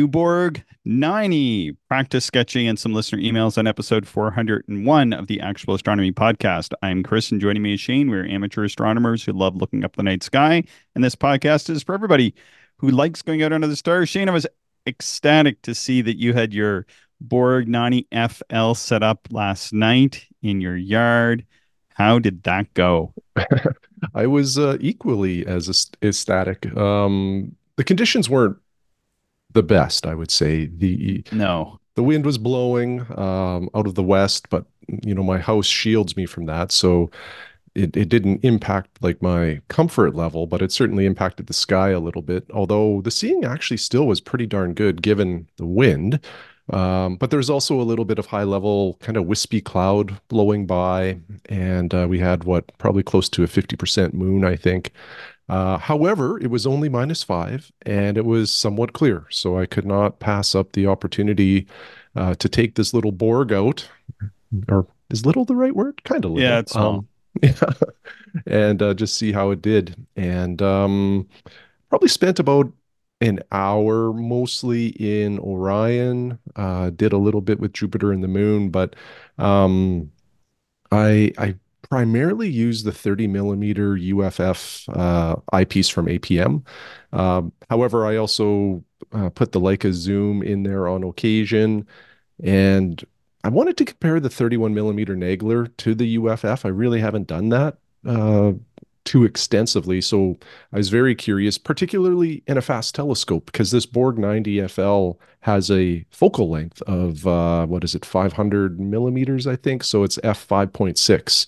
[0.00, 5.74] new Borg 90, practice sketching, and some listener emails on episode 401 of the Actual
[5.74, 6.72] Astronomy Podcast.
[6.82, 8.08] I'm Chris, and joining me is Shane.
[8.08, 11.94] We're amateur astronomers who love looking up the night sky, and this podcast is for
[11.94, 12.34] everybody
[12.78, 14.08] who likes going out under the stars.
[14.08, 14.46] Shane, I was
[14.86, 16.86] ecstatic to see that you had your
[17.20, 21.44] Borg 90 FL set up last night in your yard.
[21.90, 23.12] How did that go?
[24.14, 25.68] I was uh, equally as
[26.00, 26.74] ecstatic.
[26.74, 28.56] Um, the conditions weren't
[29.52, 30.66] the best, I would say.
[30.66, 34.64] The no, the wind was blowing um, out of the west, but
[35.02, 37.10] you know my house shields me from that, so
[37.74, 42.00] it it didn't impact like my comfort level, but it certainly impacted the sky a
[42.00, 42.44] little bit.
[42.52, 46.20] Although the seeing actually still was pretty darn good given the wind.
[46.72, 50.66] Um, but there's also a little bit of high level kind of wispy cloud blowing
[50.66, 54.92] by, and uh, we had what probably close to a 50% moon, I think.
[55.50, 59.26] Uh, however, it was only minus five and it was somewhat clear.
[59.30, 61.66] So I could not pass up the opportunity
[62.14, 63.88] uh, to take this little Borg out.
[64.68, 66.04] Or is little the right word?
[66.04, 66.48] Kind of little.
[66.48, 66.98] Yeah, it's small.
[66.98, 67.08] Um,
[67.42, 67.72] yeah.
[68.46, 70.06] and uh, just see how it did.
[70.14, 71.28] And um,
[71.88, 72.72] probably spent about
[73.20, 76.38] an hour mostly in Orion.
[76.54, 78.94] Uh, did a little bit with Jupiter and the Moon, but
[79.36, 80.12] um,
[80.92, 81.56] I I
[81.90, 86.64] primarily use the 30 millimeter UFF uh, eyepiece from APM.
[87.12, 91.86] Um, however, I also uh, put the Leica zoom in there on occasion,
[92.42, 93.04] and
[93.42, 96.64] I wanted to compare the 31 millimeter Nagler to the UFF.
[96.64, 98.52] I really haven't done that uh,
[99.04, 100.38] too extensively, so
[100.72, 105.72] I was very curious, particularly in a fast telescope, because this Borg 90 FL has
[105.72, 109.82] a focal length of uh, what is it, 500 millimeters, I think.
[109.82, 111.46] So it's f 5.6.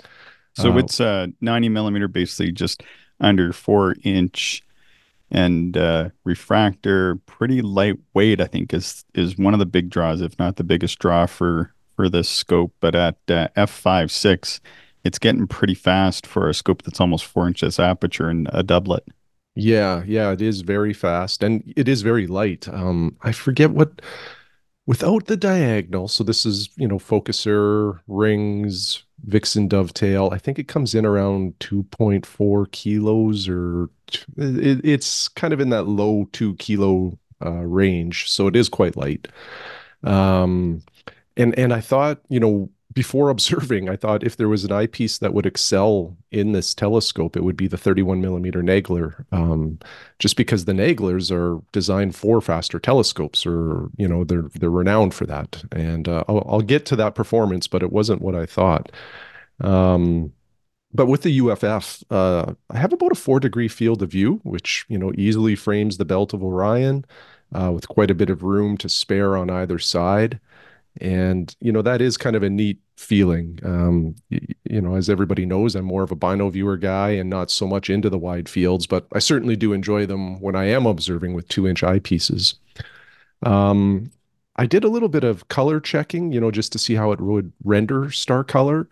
[0.54, 2.82] So uh, it's uh 90 millimeter, basically just
[3.20, 4.62] under four inch
[5.30, 8.40] and uh, refractor, pretty lightweight.
[8.40, 11.72] I think is is one of the big draws, if not the biggest draw for
[11.96, 12.72] for this scope.
[12.80, 14.60] But at uh, f five six,
[15.04, 19.04] it's getting pretty fast for a scope that's almost four inches aperture and a doublet.
[19.54, 22.68] Yeah, yeah, it is very fast and it is very light.
[22.68, 24.00] Um, I forget what
[24.86, 26.08] without the diagonal.
[26.08, 30.30] So this is you know focuser rings Vixen dovetail.
[30.32, 33.88] I think it comes in around 2.4 kilos or
[34.36, 38.28] it, it's kind of in that low two kilo uh, range.
[38.28, 39.28] So it is quite light.
[40.02, 40.82] Um,
[41.36, 45.18] and, and I thought, you know, before observing, I thought if there was an eyepiece
[45.18, 49.78] that would excel in this telescope, it would be the 31 millimeter Nagler, um,
[50.18, 55.14] just because the Naglers are designed for faster telescopes, or you know they're they're renowned
[55.14, 55.64] for that.
[55.72, 58.92] And uh, I'll, I'll, get to that performance, but it wasn't what I thought.
[59.60, 60.32] Um,
[60.94, 64.84] but with the UFF, uh, I have about a four degree field of view, which
[64.88, 67.04] you know easily frames the belt of Orion,
[67.54, 70.40] uh, with quite a bit of room to spare on either side
[71.00, 73.58] and you know that is kind of a neat feeling.
[73.64, 77.50] Um, you, know as everybody knows i'm more of a bino viewer guy and not
[77.50, 80.86] so much into the wide fields but i certainly do enjoy them when i am
[80.86, 82.54] observing with two inch eyepieces.
[83.42, 84.10] Um,
[84.56, 87.20] i did a little bit of color checking you know just to see how it
[87.20, 88.88] would render star color.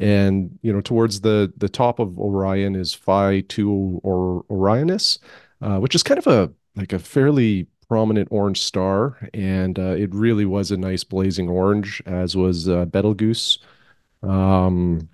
[0.00, 5.18] And you know towards the the top of orion is phi 2 or orionis
[5.62, 10.14] uh, which is kind of a like a fairly prominent orange star, and uh, it
[10.14, 13.58] really was a nice blazing orange, as was uh, Betelgeuse.
[14.22, 15.08] Um,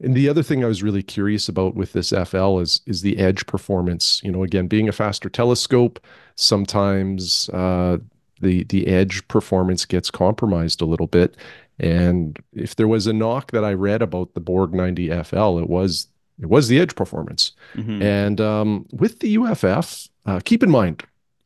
[0.00, 3.18] and the other thing I was really curious about with this FL is is the
[3.18, 4.20] edge performance.
[4.22, 5.98] You know, again, being a faster telescope,
[6.34, 7.98] sometimes uh,
[8.40, 11.36] the the edge performance gets compromised a little bit.
[11.78, 15.68] And if there was a knock that I read about the Borg 90 FL, it
[15.68, 16.08] was
[16.40, 17.52] it was the edge performance.
[17.74, 18.02] Mm-hmm.
[18.02, 21.02] And um, with the UFF, uh, keep in mind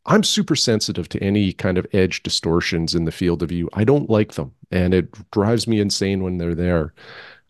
[0.07, 3.69] I'm super sensitive to any kind of edge distortions in the field of view.
[3.75, 6.95] I don't like them, and it drives me insane when they're there.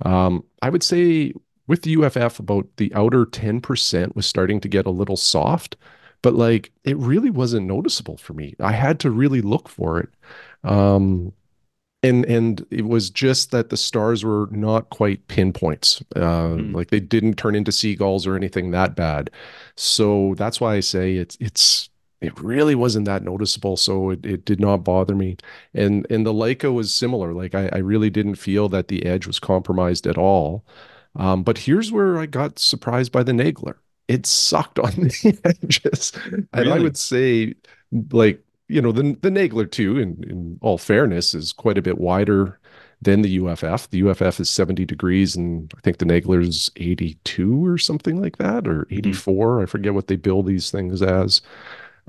[0.05, 1.33] Um, I would say
[1.67, 5.77] with the UFF, about the outer 10% was starting to get a little soft,
[6.21, 8.57] but like it really wasn't noticeable for me.
[8.59, 10.09] I had to really look for it.
[10.65, 11.33] Um,
[12.03, 16.75] and and it was just that the stars were not quite pinpoints uh, mm.
[16.75, 19.31] like they didn't turn into seagulls or anything that bad
[19.77, 21.90] so that's why i say it's it's
[22.21, 25.37] it really wasn't that noticeable so it, it did not bother me
[25.75, 29.27] and and the leica was similar like i, I really didn't feel that the edge
[29.27, 30.65] was compromised at all
[31.17, 33.77] um, but here's where i got surprised by the nagler
[34.09, 36.47] it sucked on the edges really?
[36.53, 37.55] and i would say
[38.13, 41.99] like you know the, the nagler too in, in all fairness is quite a bit
[41.99, 42.59] wider
[43.03, 47.67] than the uff the uff is 70 degrees and i think the nagler is 82
[47.67, 48.99] or something like that or mm-hmm.
[48.99, 49.63] 84 mm-hmm.
[49.63, 51.41] i forget what they build these things as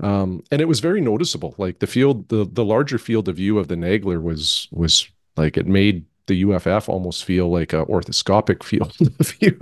[0.00, 1.54] Um, and it was very noticeable.
[1.58, 5.56] Like the field, the the larger field of view of the Nagler was was like
[5.56, 9.58] it made the UFF almost feel like a orthoscopic field of view.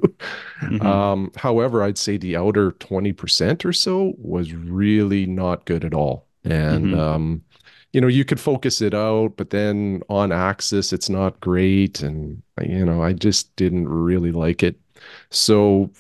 [0.63, 0.87] Mm-hmm.
[0.87, 6.27] Um, however, I'd say the outer 20% or so was really not good at all.
[6.45, 7.01] And mm-hmm.
[7.01, 7.43] um,
[7.93, 12.03] you know, you could focus it out, but then on axis, it's not great.
[12.03, 14.77] And, you know, I just didn't really like it.
[15.31, 15.91] So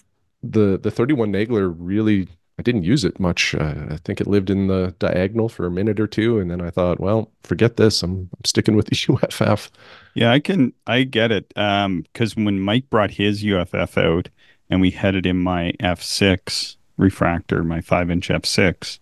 [0.42, 2.28] the, the 31 Nagler really,
[2.60, 3.54] I didn't use it much.
[3.54, 6.38] Uh, I think it lived in the diagonal for a minute or two.
[6.38, 8.02] And then I thought, well, forget this.
[8.02, 9.70] I'm, I'm sticking with the UFF.
[10.14, 11.54] Yeah, I can, I get it.
[11.56, 14.28] Um, cause when Mike brought his UFF out
[14.68, 18.98] and we had it in my F6 refractor, my five inch F6,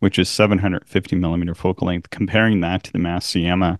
[0.00, 2.10] which is 750 millimeter focal length.
[2.10, 3.78] Comparing that to the mass Masuyama,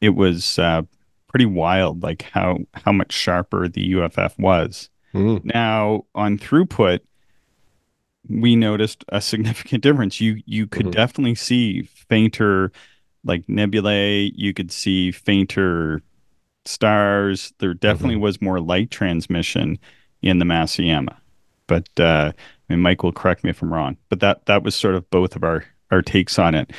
[0.00, 0.82] it was uh,
[1.28, 4.90] pretty wild, like how how much sharper the UFF was.
[5.14, 5.44] Mm.
[5.44, 7.00] Now on throughput,
[8.28, 10.20] we noticed a significant difference.
[10.20, 10.92] You you could mm-hmm.
[10.92, 12.72] definitely see fainter,
[13.24, 14.32] like nebulae.
[14.34, 16.02] You could see fainter
[16.64, 17.52] stars.
[17.58, 18.22] There definitely mm-hmm.
[18.22, 19.78] was more light transmission
[20.22, 21.16] in the Masuyama,
[21.66, 24.74] but uh, I mean, Mike will correct me if I'm wrong, but that that was
[24.74, 26.72] sort of both of our our takes on it.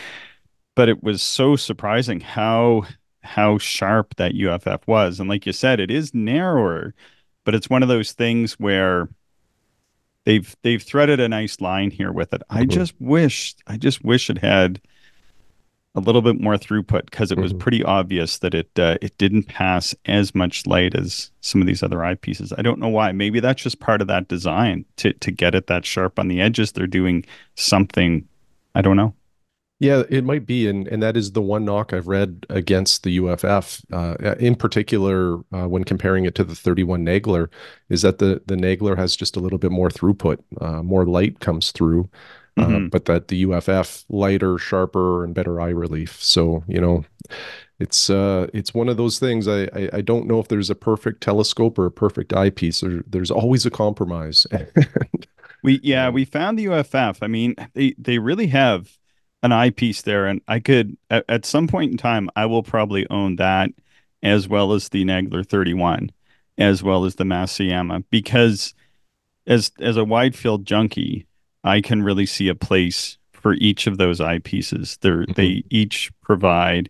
[0.75, 2.83] But it was so surprising how
[3.23, 6.93] how sharp that UFF was, and like you said, it is narrower,
[7.45, 9.09] but it's one of those things where
[10.25, 12.41] they've they've threaded a nice line here with it.
[12.49, 12.71] I mm-hmm.
[12.71, 14.81] just wish I just wish it had
[15.93, 17.59] a little bit more throughput because it was mm-hmm.
[17.59, 21.83] pretty obvious that it uh, it didn't pass as much light as some of these
[21.83, 22.53] other eyepieces.
[22.57, 23.11] I don't know why.
[23.11, 26.41] Maybe that's just part of that design to to get it that sharp on the
[26.41, 26.71] edges.
[26.71, 27.25] They're doing
[27.55, 28.27] something.
[28.73, 29.13] I don't know.
[29.81, 33.17] Yeah, it might be, and and that is the one knock I've read against the
[33.17, 37.47] UFF, uh, in particular uh, when comparing it to the 31 Nagler,
[37.89, 41.39] is that the the Nagler has just a little bit more throughput, uh, more light
[41.39, 42.07] comes through,
[42.57, 42.85] uh, mm-hmm.
[42.85, 46.21] uh, but that the UFF lighter, sharper, and better eye relief.
[46.21, 47.03] So you know,
[47.79, 49.47] it's uh, it's one of those things.
[49.47, 52.81] I, I, I don't know if there's a perfect telescope or a perfect eyepiece.
[52.81, 54.45] There, there's always a compromise.
[55.63, 57.23] we yeah we found the UFF.
[57.23, 59.00] I mean, they they really have
[59.43, 63.07] an eyepiece there, and I could at, at some point in time I will probably
[63.09, 63.71] own that
[64.23, 66.11] as well as the Nagler 31,
[66.57, 68.73] as well as the Masuyama because
[69.47, 71.25] as as a wide field junkie
[71.63, 74.99] I can really see a place for each of those eyepieces.
[74.99, 75.31] They mm-hmm.
[75.33, 76.89] they each provide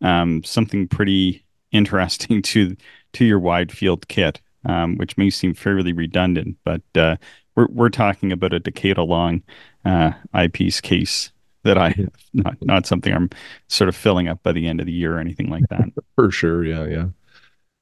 [0.00, 2.76] um, something pretty interesting to
[3.12, 7.16] to your wide field kit, um, which may seem fairly redundant, but uh,
[7.54, 9.42] we're we're talking about a decade long
[9.84, 11.32] uh, eyepiece case
[11.62, 13.30] that I have, not not something I'm
[13.68, 15.88] sort of filling up by the end of the year or anything like that.
[16.14, 17.06] for sure, yeah, yeah.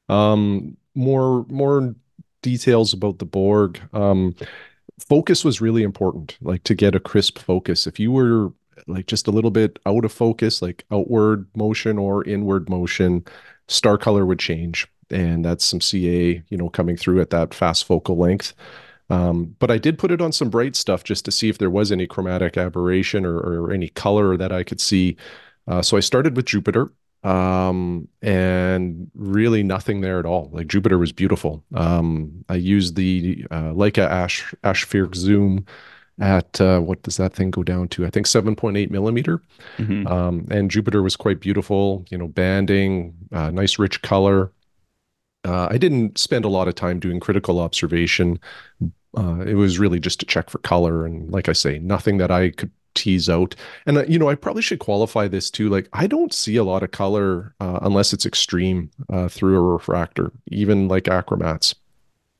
[0.09, 1.95] Um, more more
[2.43, 3.81] details about the Borg.
[3.93, 4.35] Um,
[4.99, 7.87] focus was really important, like to get a crisp focus.
[7.87, 8.53] If you were
[8.87, 13.25] like just a little bit out of focus, like outward motion or inward motion,
[13.69, 14.87] star color would change.
[15.11, 18.53] And that's some CA, you know, coming through at that fast focal length.
[19.11, 21.71] Um, but I did put it on some bright stuff just to see if there
[21.71, 25.17] was any chromatic aberration or, or any color that I could see.
[25.67, 26.91] Uh, so I started with Jupiter
[27.25, 30.51] um and really nothing there at all.
[30.53, 31.65] Like jupiter was beautiful.
[31.75, 35.67] Um i used the uh, leica ash Aspheric zoom
[36.21, 38.05] at uh, what does that thing go down to?
[38.07, 39.43] I think 7.8 millimeter.
[39.79, 40.07] Mm-hmm.
[40.07, 44.53] um and jupiter was quite beautiful you know banding uh, nice rich color.
[45.45, 48.39] Uh, i didn't spend a lot of time doing critical observation
[49.17, 52.31] uh, it was really just to check for color and like i say nothing that
[52.31, 53.55] i could tease out.
[53.87, 55.69] And uh, you know, I probably should qualify this too.
[55.69, 59.61] Like, I don't see a lot of color uh, unless it's extreme uh, through a
[59.61, 61.75] refractor, even like achromats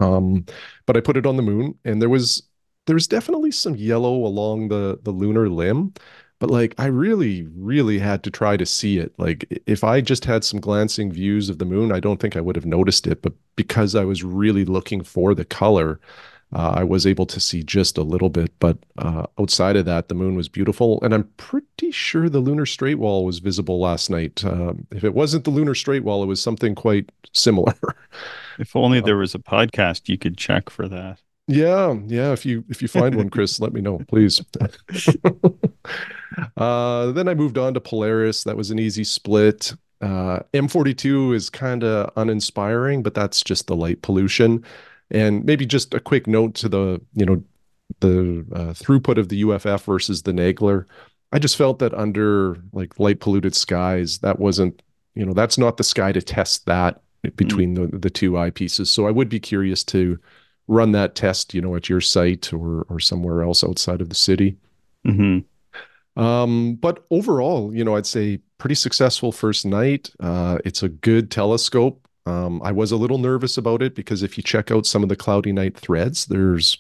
[0.01, 0.47] Um,
[0.87, 2.43] but I put it on the moon, and there was
[2.87, 5.95] there's definitely some yellow along the the lunar limb.
[6.41, 9.13] But like, I really, really had to try to see it.
[9.19, 12.41] Like, if I just had some glancing views of the moon, I don't think I
[12.41, 13.23] would have noticed it.
[13.23, 16.01] But because I was really looking for the color,
[16.53, 20.09] uh, I was able to see just a little bit, but uh, outside of that,
[20.09, 24.09] the moon was beautiful, and I'm pretty sure the lunar straight wall was visible last
[24.09, 24.45] night.
[24.45, 27.75] Uh, if it wasn't the lunar straight wall, it was something quite similar.
[28.59, 31.19] if only there was a podcast you could check for that.
[31.49, 32.33] Yeah, yeah.
[32.33, 34.43] If you if you find one, Chris, let me know, please.
[36.57, 38.45] uh, then I moved on to Polaris.
[38.45, 39.75] That was an easy split.
[40.01, 44.65] Uh, M42 is kind of uninspiring, but that's just the light pollution.
[45.11, 47.43] And maybe just a quick note to the, you know,
[48.01, 50.85] the uh, throughput of the UFF versus the Nagler.
[51.33, 54.83] I just felt that under like light polluted skies, that wasn't,
[55.15, 57.01] you know, that's not the sky to test that
[57.37, 57.91] between mm-hmm.
[57.91, 58.89] the the two eyepieces.
[58.89, 60.19] So I would be curious to
[60.69, 64.15] run that test, you know, at your site or or somewhere else outside of the
[64.15, 64.57] city.
[65.07, 66.23] Mm-hmm.
[66.23, 70.11] Um, but overall, you know, I'd say pretty successful first night.
[70.21, 72.08] Uh, it's a good telescope.
[72.29, 75.09] Um, I was a little nervous about it because if you check out some of
[75.09, 76.79] the cloudy night threads, there's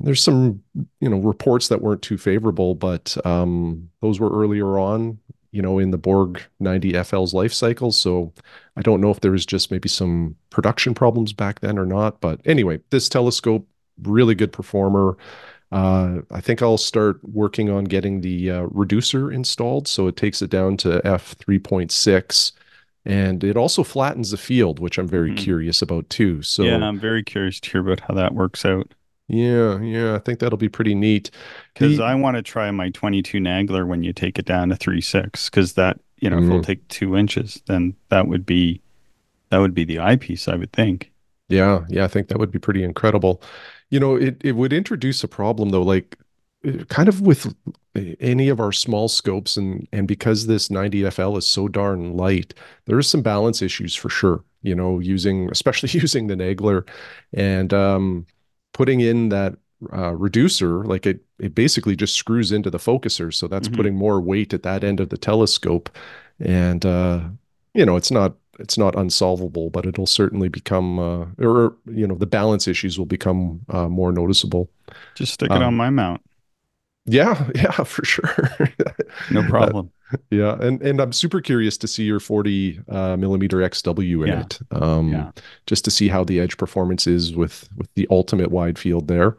[0.00, 0.62] there's some
[1.00, 5.18] you know reports that weren't too favorable, but um, those were earlier on,
[5.50, 7.92] you know, in the Borg 90 FL's life cycle.
[7.92, 8.32] So
[8.76, 12.20] I don't know if there was just maybe some production problems back then or not.
[12.20, 13.66] But anyway, this telescope
[14.02, 15.16] really good performer.
[15.70, 20.40] Uh, I think I'll start working on getting the uh, reducer installed, so it takes
[20.40, 22.52] it down to f 3.6
[23.08, 25.36] and it also flattens the field, which I'm very mm.
[25.38, 26.42] curious about too.
[26.42, 28.92] So yeah, I'm very curious to hear about how that works out.
[29.28, 31.30] Yeah, yeah, I think that'll be pretty neat.
[31.72, 35.00] Because I want to try my 22 Nagler when you take it down to three
[35.00, 36.40] six, because that you know mm.
[36.40, 36.66] if it'll mm-hmm.
[36.66, 38.82] take two inches, then that would be
[39.48, 41.10] that would be the eyepiece, I would think.
[41.48, 43.40] Yeah, yeah, I think that would be pretty incredible.
[43.88, 46.18] You know, it it would introduce a problem though, like
[46.88, 47.54] kind of with
[48.20, 52.54] any of our small scopes and and because this 90FL is so darn light,
[52.86, 54.44] there is some balance issues for sure.
[54.62, 56.88] You know, using especially using the Nagler
[57.32, 58.26] and um,
[58.72, 59.56] putting in that
[59.92, 63.76] uh, reducer, like it it basically just screws into the focuser, so that's mm-hmm.
[63.76, 65.88] putting more weight at that end of the telescope,
[66.40, 67.20] and uh,
[67.74, 72.16] you know, it's not it's not unsolvable, but it'll certainly become, uh, or you know,
[72.16, 74.68] the balance issues will become uh, more noticeable.
[75.14, 76.20] Just stick it um, on my mount.
[77.08, 78.48] Yeah, yeah, for sure.
[79.30, 79.90] no problem.
[80.12, 84.28] Uh, yeah, and and I'm super curious to see your 40 uh, millimeter XW in
[84.28, 84.40] yeah.
[84.40, 85.30] it, um, yeah.
[85.66, 89.36] just to see how the edge performance is with with the ultimate wide field there.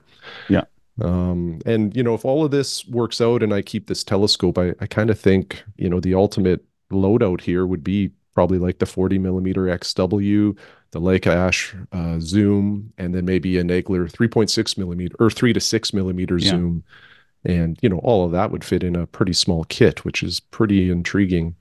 [0.48, 0.64] Yeah.
[1.02, 4.58] Um, and you know, if all of this works out and I keep this telescope,
[4.58, 8.80] I, I kind of think you know the ultimate loadout here would be probably like
[8.80, 10.58] the 40 millimeter XW,
[10.92, 15.60] the Leica Ash uh, zoom, and then maybe a Nagler 3.6 millimeter or three to
[15.60, 16.52] six millimeter yeah.
[16.52, 16.84] zoom
[17.46, 20.39] and you know all of that would fit in a pretty small kit which is
[20.39, 21.55] pretty intriguing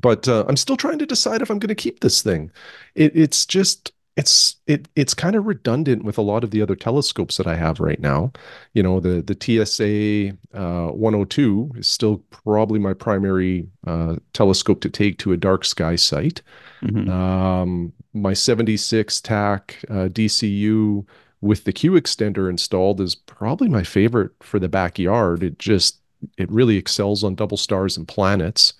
[0.00, 2.50] but uh, i'm still trying to decide if i'm going to keep this thing
[2.94, 6.74] it, it's just it's it it's kind of redundant with a lot of the other
[6.74, 8.32] telescopes that I have right now.
[8.74, 14.90] You know, the the TSA uh, 102 is still probably my primary uh, telescope to
[14.90, 16.42] take to a dark sky site.
[16.82, 17.08] Mm-hmm.
[17.08, 21.06] Um, my 76 TAC uh, DCU
[21.40, 25.42] with the Q extender installed is probably my favorite for the backyard.
[25.42, 25.98] It just
[26.36, 28.74] it really excels on double stars and planets.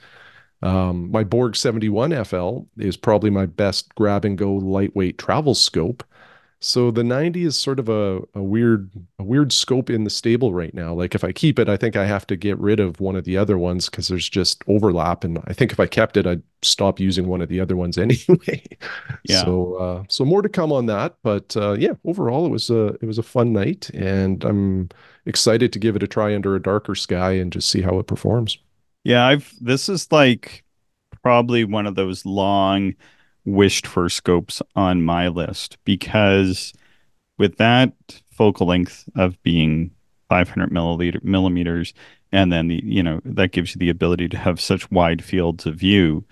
[0.60, 6.02] Um, my Borg 71 FL is probably my best grab and go lightweight travel scope.
[6.60, 10.52] So the 90 is sort of a, a weird a weird scope in the stable
[10.52, 10.92] right now.
[10.92, 13.24] Like if I keep it, I think I have to get rid of one of
[13.24, 15.22] the other ones because there's just overlap.
[15.22, 17.96] And I think if I kept it, I'd stop using one of the other ones
[17.98, 18.64] anyway.
[19.22, 19.44] Yeah.
[19.44, 21.16] So uh, so more to come on that.
[21.22, 24.88] But uh, yeah, overall it was a it was a fun night, and I'm
[25.26, 28.08] excited to give it a try under a darker sky and just see how it
[28.08, 28.58] performs.
[29.04, 30.64] Yeah, I've this is like
[31.22, 32.94] probably one of those long
[33.48, 36.72] wished for scopes on my list because
[37.38, 37.92] with that
[38.30, 39.90] focal length of being
[40.28, 41.94] 500 milliliter millimeters
[42.30, 45.64] and then the you know that gives you the ability to have such wide fields
[45.64, 46.24] of view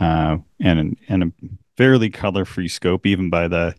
[0.00, 1.32] uh, and and a
[1.76, 3.74] fairly color free scope even by the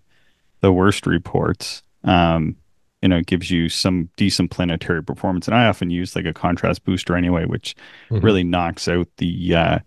[0.61, 2.55] the worst reports um,
[3.01, 6.83] you know gives you some decent planetary performance and i often use like a contrast
[6.83, 7.75] booster anyway which
[8.09, 8.23] mm-hmm.
[8.23, 9.79] really knocks out the uh,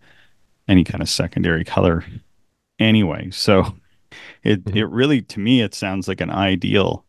[0.67, 2.05] any kind of secondary color
[2.81, 3.31] anyway.
[3.31, 3.75] So
[4.43, 4.77] it mm-hmm.
[4.77, 7.05] it really to me it sounds like an ideal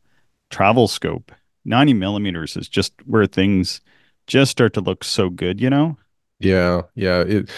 [0.49, 1.31] travel scope.
[1.65, 3.81] 90 millimeters is just where things
[4.27, 5.97] just start to look so good, you know?
[6.39, 7.21] Yeah, yeah.
[7.21, 7.49] It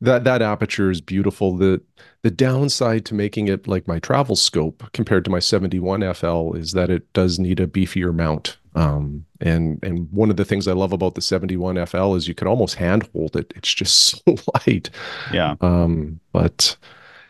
[0.00, 1.56] that that aperture is beautiful.
[1.56, 1.80] The
[2.22, 6.72] the downside to making it like my travel scope compared to my 71 FL is
[6.72, 8.56] that it does need a beefier mount.
[8.74, 12.34] Um, and and one of the things I love about the 71 FL is you
[12.34, 13.52] can almost handhold it.
[13.56, 14.90] It's just so light.
[15.32, 15.56] Yeah.
[15.60, 16.76] Um, but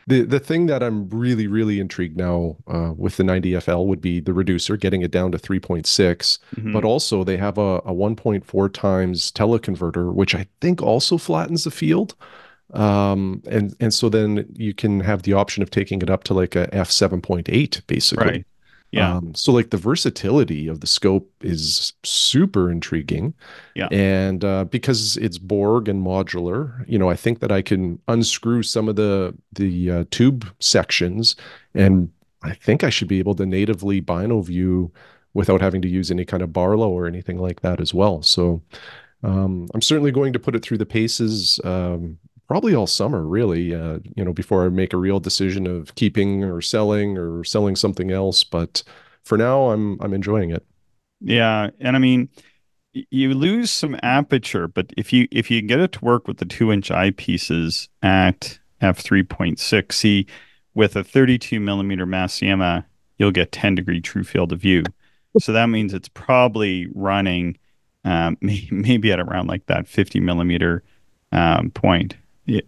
[0.07, 4.21] the the thing that I'm really really intrigued now uh, with the 90FL would be
[4.21, 5.85] the reducer, getting it down to 3.6.
[5.85, 6.73] Mm-hmm.
[6.73, 11.71] But also they have a, a 1.4 times teleconverter, which I think also flattens the
[11.71, 12.14] field.
[12.73, 16.35] Um, and and so then you can have the option of taking it up to
[16.35, 18.26] like a f7.8 basically.
[18.26, 18.47] Right.
[18.93, 19.17] Yeah.
[19.17, 23.35] Um, so like the versatility of the scope is super intriguing.
[23.75, 23.89] Yeah.
[23.93, 28.63] And uh, because it's Borg and modular, you know, I think that I can unscrew
[28.63, 31.37] some of the the uh, tube sections,
[31.75, 32.11] and
[32.43, 34.91] I think I should be able to natively bino view
[35.35, 38.23] without having to use any kind of Barlow or anything like that as well.
[38.23, 38.61] So
[39.23, 42.19] um, I'm certainly going to put it through the paces um,
[42.50, 46.42] probably all summer really uh, you know before i make a real decision of keeping
[46.42, 48.83] or selling or selling something else but
[49.23, 50.66] for now i'm i'm enjoying it
[51.21, 52.28] yeah and i mean
[52.92, 56.45] you lose some aperture, but if you if you get it to work with the
[56.45, 60.26] two inch eyepieces at f three point six, see
[60.75, 62.85] with a thirty two millimeter Masuyama,
[63.19, 64.85] you'll get ten degree true field of view.
[65.38, 67.57] So that means it's probably running
[68.04, 70.83] um, maybe at around like that fifty millimeter
[71.30, 72.16] um, point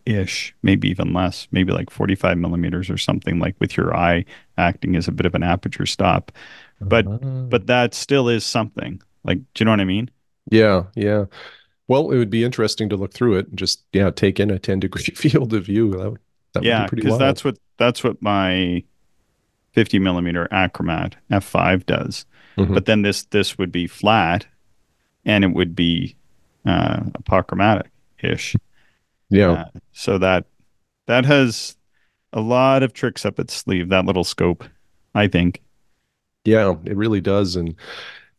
[0.07, 4.25] ish, maybe even less, maybe like 45 millimeters or something like with your eye
[4.59, 6.33] acting as a bit of an aperture stop.
[6.81, 9.01] But uh but that still is something.
[9.25, 10.11] Like, do you know what I mean?
[10.51, 11.27] Yeah, yeah.
[11.89, 14.59] Well, it would be interesting to look through it and just yeah, take in a
[14.59, 15.93] 10 degree field of view.
[15.93, 16.21] That would,
[16.55, 18.83] that yeah, because that's what that's what my
[19.73, 22.27] 50 millimeter Achromat f5 does.
[22.57, 22.75] Mm-hmm.
[22.75, 24.47] But then this this would be flat,
[25.25, 26.17] and it would be
[26.67, 27.91] uh, apochromatic
[28.23, 28.55] ish.
[29.33, 29.53] Yeah.
[29.53, 30.45] Uh, so that
[31.07, 31.77] that has
[32.33, 33.89] a lot of tricks up its sleeve.
[33.89, 34.65] That little scope,
[35.15, 35.63] I think.
[36.45, 37.75] Yeah, it really does, and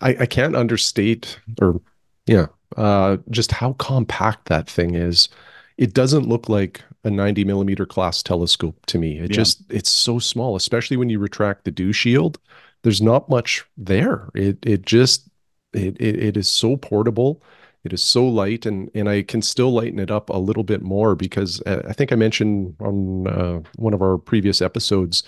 [0.02, 1.82] I, I can't understate or
[2.26, 2.48] yeah,
[2.78, 5.30] uh, just how compact that thing is.
[5.78, 9.18] It doesn't look like a 90 millimeter class telescope to me.
[9.18, 9.36] It yeah.
[9.36, 12.38] just it's so small, especially when you retract the dew shield.
[12.84, 14.30] There's not much there.
[14.36, 15.28] It it just
[15.74, 17.42] it it, it is so portable.
[17.84, 20.82] It is so light, and and I can still lighten it up a little bit
[20.82, 25.24] more because uh, I think I mentioned on uh, one of our previous episodes.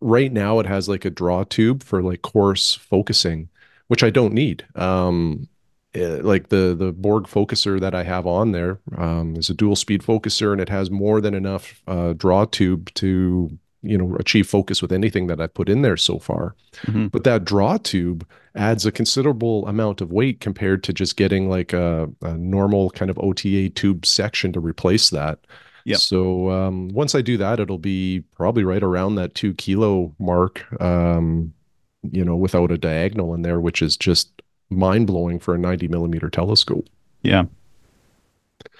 [0.00, 3.48] Right now, it has like a draw tube for like coarse focusing,
[3.88, 4.64] which I don't need.
[4.76, 5.48] Um,
[5.96, 9.76] uh, like the the Borg focuser that I have on there um, is a dual
[9.76, 14.48] speed focuser, and it has more than enough uh, draw tube to you know achieve
[14.48, 16.54] focus with anything that I've put in there so far.
[16.86, 17.08] Mm-hmm.
[17.08, 21.72] But that draw tube adds a considerable amount of weight compared to just getting like
[21.72, 25.38] a, a normal kind of OTA tube section to replace that.
[25.84, 25.96] Yeah.
[25.96, 30.64] So um, once I do that, it'll be probably right around that two kilo mark.
[30.80, 31.54] Um,
[32.02, 35.88] you know, without a diagonal in there, which is just mind blowing for a 90
[35.88, 36.88] millimeter telescope.
[37.22, 37.44] Yeah.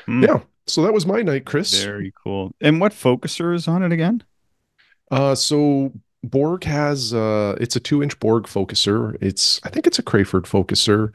[0.06, 0.26] Mm.
[0.26, 0.40] Yeah.
[0.66, 1.82] So that was my night, Chris.
[1.82, 2.52] Very cool.
[2.60, 4.22] And what focuser is on it again?
[5.10, 5.92] Uh, so
[6.22, 9.16] Borg has uh, it's a two inch Borg focuser.
[9.20, 11.12] It's I think it's a Crayford focuser.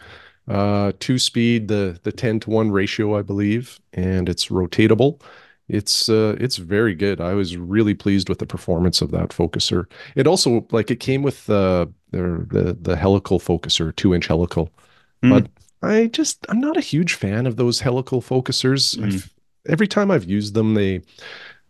[0.48, 5.20] Uh, two speed, the the 10 to 1 ratio, I believe, and it's rotatable
[5.68, 7.20] it's uh, it's very good.
[7.20, 9.86] I was really pleased with the performance of that focuser.
[10.16, 14.70] It also like it came with uh, the the the helical focuser, two inch helical,
[15.24, 15.30] mm.
[15.30, 15.50] but
[15.82, 18.96] I just I'm not a huge fan of those helical focusers.
[18.98, 19.30] Mm.
[19.68, 21.02] Every time I've used them, they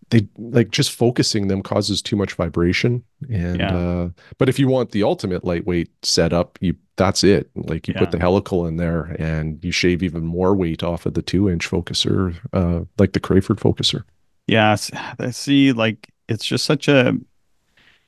[0.09, 3.75] they like just focusing them causes too much vibration and yeah.
[3.75, 7.99] uh but if you want the ultimate lightweight setup you that's it like you yeah.
[7.99, 11.49] put the helical in there and you shave even more weight off of the two
[11.49, 14.03] inch focuser uh like the crayford focuser
[14.47, 14.75] yeah
[15.19, 17.13] i see like it's just such a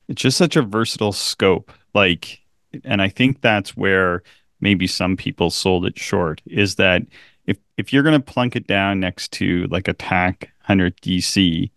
[0.08, 2.40] it's just such a versatile scope like
[2.84, 4.24] and i think that's where
[4.62, 7.02] maybe some people sold it short is that
[7.46, 11.70] if if you're going to plunk it down next to like a tac 100 dc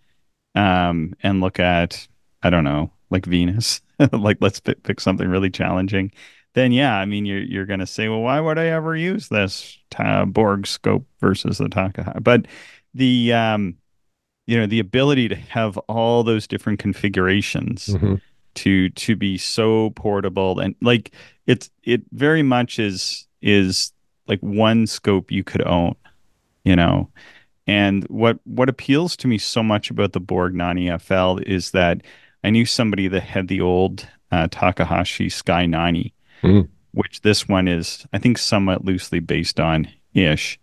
[0.55, 2.07] um, and look at
[2.43, 3.81] I don't know, like Venus,
[4.13, 6.13] like let's pick, pick something really challenging,
[6.55, 9.79] then yeah, I mean you're you're gonna say, well, why would I ever use this
[9.91, 12.21] ta- Borg scope versus the Takahashi?
[12.21, 12.47] But
[12.95, 13.77] the um,
[14.47, 18.17] you know, the ability to have all those different configurations mm-hmm.
[18.57, 21.13] to to be so portable and like
[21.47, 23.93] it's it very much is is
[24.27, 25.95] like one scope you could own,
[26.65, 27.11] you know.
[27.71, 32.03] And what what appeals to me so much about the Borg 90 FL is that
[32.43, 36.69] I knew somebody that had the old uh, Takahashi Sky 90, mm.
[36.91, 40.59] which this one is, I think, somewhat loosely based on ish.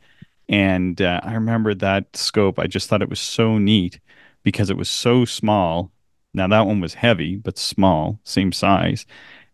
[0.50, 2.60] And uh, I remember that scope.
[2.60, 4.02] I just thought it was so neat
[4.44, 5.94] because it was so small.
[6.34, 9.06] Now that one was heavy, but small, same size,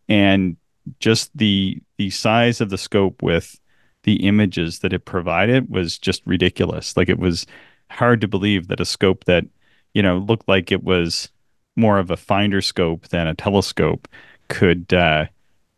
[0.09, 0.57] and
[0.99, 3.59] just the the size of the scope with
[4.03, 6.95] the images that it provided was just ridiculous.
[6.95, 7.45] Like it was
[7.89, 9.45] hard to believe that a scope that,
[9.93, 11.29] you know, looked like it was
[11.75, 14.07] more of a finder scope than a telescope
[14.49, 15.25] could, uh,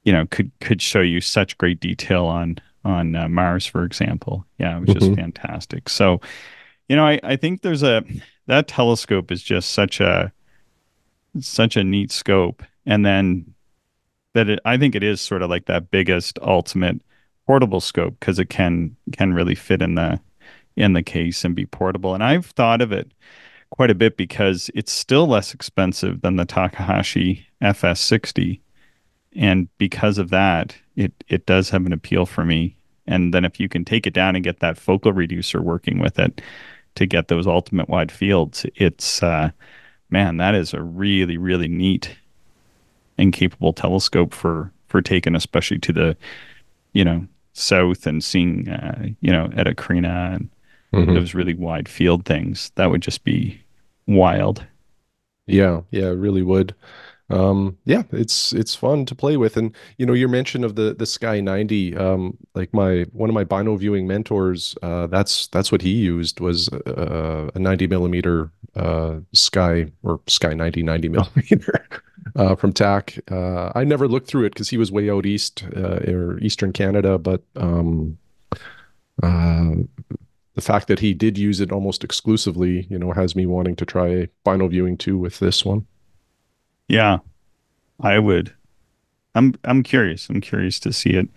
[0.04, 4.46] you know, could could show you such great detail on on uh, Mars, for example.
[4.60, 5.16] Yeah, it was just mm-hmm.
[5.16, 5.90] fantastic.
[5.90, 6.22] So,
[6.88, 8.04] you know, I, I think there's a
[8.48, 10.32] that telescope is just such a
[11.40, 13.54] such a neat scope, and then
[14.34, 17.02] that it, I think it is sort of like that biggest ultimate
[17.46, 20.20] portable scope because it can can really fit in the
[20.76, 22.14] in the case and be portable.
[22.14, 23.12] And I've thought of it
[23.72, 28.60] quite a bit because it's still less expensive than the Takahashi FS60.
[29.36, 32.78] And because of that, it it does have an appeal for me.
[33.08, 36.18] And then if you can take it down and get that focal reducer working with
[36.18, 36.42] it
[36.96, 39.52] to get those ultimate wide fields, it's uh,
[40.10, 42.16] man, that is a really really neat
[43.18, 46.18] and capable telescope for for taking especially to the
[46.94, 50.50] you know south and seeing, uh, you know, Eta Carinae and
[50.94, 51.14] Mhm.
[51.16, 52.72] those really wide field things.
[52.76, 53.60] That would just be
[54.08, 54.66] wild.
[55.48, 56.74] Yeah, yeah, it really would.
[57.30, 60.94] Um, yeah, it's it's fun to play with, and you know, your mention of the
[60.94, 65.72] the Sky 90, um, like my one of my bino viewing mentors, uh, that's that's
[65.72, 71.86] what he used was uh, a 90 millimeter uh, Sky or Sky 90 90 millimeter
[72.36, 73.20] uh, from TAC.
[73.32, 76.74] Uh, I never looked through it because he was way out east uh, or Eastern
[76.74, 78.18] Canada, but um,
[79.24, 79.76] uh,
[80.56, 83.86] the fact that he did use it almost exclusively, you know, has me wanting to
[83.86, 85.86] try bino viewing too with this one.
[86.88, 87.20] Yeah,
[88.00, 88.54] I would.
[89.34, 90.30] I'm I'm curious.
[90.30, 91.28] I'm curious to see it.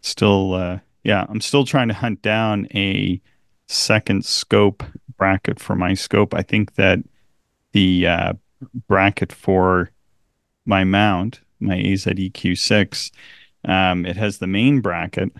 [0.00, 3.20] Still, uh, yeah, I'm still trying to hunt down a
[3.68, 4.82] second scope
[5.16, 6.34] bracket for my scope.
[6.34, 6.98] I think that
[7.72, 8.32] the uh,
[8.88, 9.90] bracket for
[10.66, 13.10] my mount, my AZEQ6,
[13.66, 15.30] um, it has the main bracket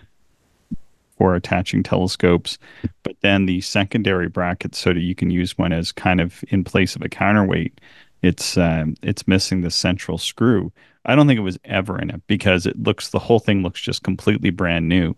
[1.18, 2.58] for attaching telescopes,
[3.02, 6.64] but then the secondary bracket so that you can use one as kind of in
[6.64, 7.80] place of a counterweight.
[8.22, 10.72] It's um, it's missing the central screw.
[11.04, 13.80] I don't think it was ever in it because it looks the whole thing looks
[13.80, 15.14] just completely brand new,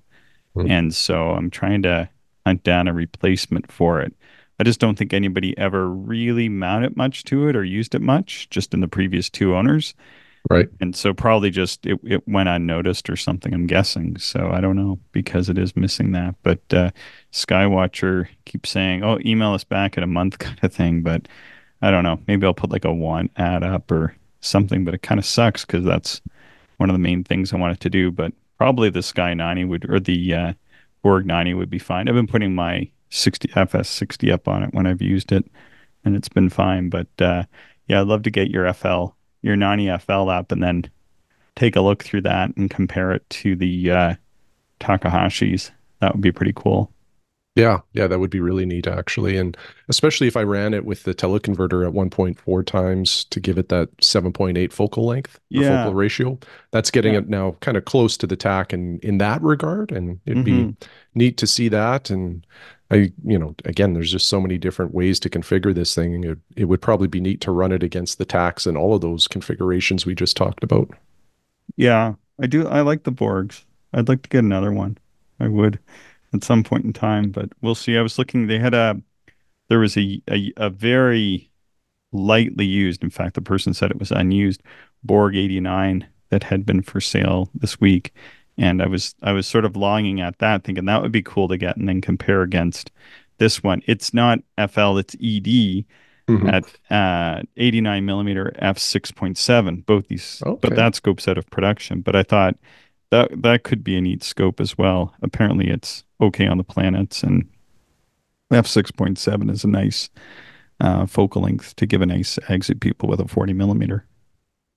[0.54, 0.70] Hmm.
[0.70, 2.08] and so I'm trying to
[2.44, 4.12] hunt down a replacement for it.
[4.58, 8.48] I just don't think anybody ever really mounted much to it or used it much,
[8.50, 9.94] just in the previous two owners.
[10.48, 10.68] Right.
[10.80, 14.16] And so probably just it, it went unnoticed or something, I'm guessing.
[14.18, 16.36] So I don't know because it is missing that.
[16.42, 16.90] But uh,
[17.32, 21.02] Skywatcher keeps saying, oh, email us back in a month kind of thing.
[21.02, 21.26] But
[21.82, 22.20] I don't know.
[22.28, 24.84] Maybe I'll put like a want ad up or something.
[24.84, 26.20] But it kind of sucks because that's
[26.76, 28.10] one of the main things I wanted to do.
[28.12, 30.52] But probably the Sky 90 would, or the uh,
[31.02, 32.08] Borg 90 would be fine.
[32.08, 35.44] I've been putting my 60 FS60 up on it when I've used it
[36.04, 36.88] and it's been fine.
[36.88, 37.44] But uh,
[37.86, 39.06] yeah, I'd love to get your FL,
[39.42, 40.90] your 90 FL app and then
[41.54, 44.14] take a look through that and compare it to the uh,
[44.80, 45.70] Takahashi's.
[46.00, 46.92] That would be pretty cool.
[47.56, 49.38] Yeah, yeah, that would be really neat actually.
[49.38, 49.56] And
[49.88, 53.88] especially if I ran it with the teleconverter at 1.4 times to give it that
[54.00, 55.84] 7.8 focal length Yeah.
[55.84, 56.38] focal ratio.
[56.70, 57.20] That's getting Yeah.
[57.20, 59.90] it now kind of close to the TAC and in that regard.
[59.90, 60.76] And it'd be Mhm.
[61.14, 62.10] neat to see that.
[62.10, 62.46] And
[62.90, 66.24] I, you know, again, there's just so many different ways to configure this thing.
[66.24, 69.00] It, it would probably be neat to run it against the Taks and all of
[69.00, 70.90] those configurations we just talked about.
[71.76, 72.66] Yeah, I do.
[72.68, 73.64] I like the Borgs.
[73.94, 74.98] I'd like to get another one.
[75.40, 75.78] I would
[76.34, 77.96] at some point in time, but we'll see.
[77.96, 78.46] I was looking.
[78.46, 79.00] They had a.
[79.68, 81.50] There was a a, a very
[82.12, 83.02] lightly used.
[83.02, 84.62] In fact, the person said it was unused
[85.02, 88.12] Borg 89 that had been for sale this week,
[88.58, 91.48] and I was I was sort of longing at that, thinking that would be cool
[91.48, 92.90] to get and then compare against
[93.38, 93.82] this one.
[93.86, 94.98] It's not FL.
[94.98, 95.84] It's ED
[96.28, 96.52] Mhm.
[96.52, 100.58] at uh, 89 millimeter f 6.7 both these Okay.
[100.60, 102.56] but that scope's out of production but i thought
[103.12, 107.22] that that could be a neat scope as well apparently it's okay on the planets
[107.22, 107.46] and
[108.50, 110.08] f 6.7 is a nice
[110.80, 114.06] uh, focal length to give a nice exit pupil with a 40 millimeter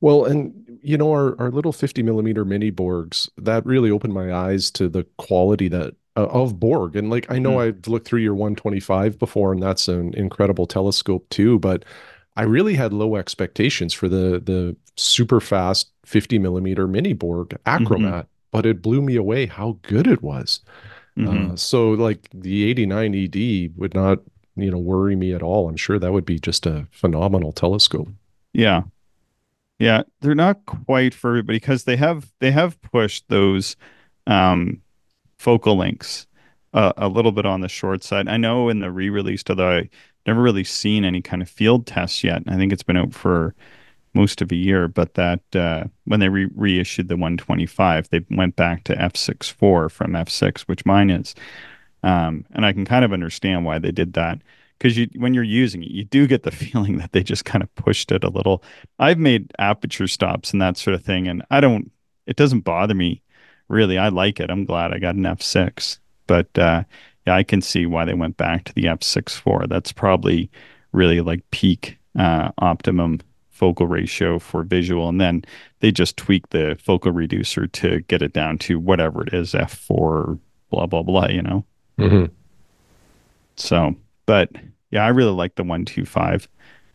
[0.01, 4.33] Well, and you know, our, our little 50 millimeter mini Borgs, that really opened my
[4.33, 6.95] eyes to the quality that uh, of Borg.
[6.95, 7.61] And like, I know Mhm.
[7.67, 11.83] I've looked through your 125 before, and that's an incredible telescope too, but
[12.37, 18.27] I really had low expectations for the the super fast 50 millimeter mini Borg Achromat,
[18.51, 20.61] but it blew me away how good it was.
[21.19, 21.51] Mhm.
[21.51, 24.19] Uh, so like the 89 ED would not,
[24.55, 25.67] you know, worry me at all.
[25.69, 28.09] I'm sure that would be just a phenomenal telescope.
[28.53, 28.83] Yeah.
[29.79, 33.77] Yeah, they're not quite for everybody because they have they have pushed those
[34.27, 34.81] um
[35.37, 36.27] focal lengths
[36.73, 38.27] uh, a little bit on the short side.
[38.27, 39.89] I know in the re-release, although I
[40.27, 42.43] never really seen any kind of field tests yet.
[42.47, 43.55] I think it's been out for
[44.13, 48.55] most of a year, but that uh, when they re- reissued the 125, they went
[48.55, 51.35] back to f6.4 from f6, which mine is.
[52.03, 54.39] Um, and I can kind of understand why they did that
[54.79, 57.63] because you when you're using it, you do get the feeling that they just kind
[57.63, 58.63] of pushed it a little.
[58.97, 61.91] I've made aperture stops and that sort of thing, and I don't.
[62.25, 63.21] It doesn't bother me
[63.67, 63.97] really.
[63.97, 64.49] I like it.
[64.49, 66.83] I'm glad I got an f6, but uh,
[67.27, 69.67] yeah, I can see why they went back to the f6.4.
[69.67, 70.49] That's probably
[70.91, 73.19] really like peak uh, optimum
[73.59, 75.43] focal ratio for visual, and then
[75.81, 80.39] they just tweak the focal reducer to get it down to whatever it is, f4,
[80.71, 81.27] blah blah blah.
[81.27, 81.65] You know.
[81.99, 82.31] Mhm.
[83.57, 83.95] So,
[84.25, 84.49] but
[84.91, 86.47] yeah, I really like the 125.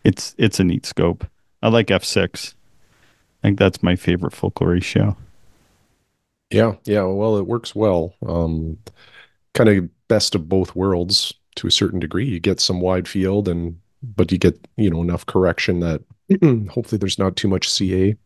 [0.05, 1.27] It's it's a neat scope.
[1.63, 2.55] I like f6.
[3.43, 5.17] I think that's my favorite focal ratio.
[6.51, 7.03] Yeah, yeah.
[7.03, 8.15] Well, it works well.
[8.27, 8.79] Um,
[9.53, 12.27] kind of best of both worlds to a certain degree.
[12.27, 16.03] You get some wide field and but you get, you know, enough correction that
[16.71, 18.17] hopefully there's not too much CA.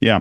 [0.00, 0.20] Yeah.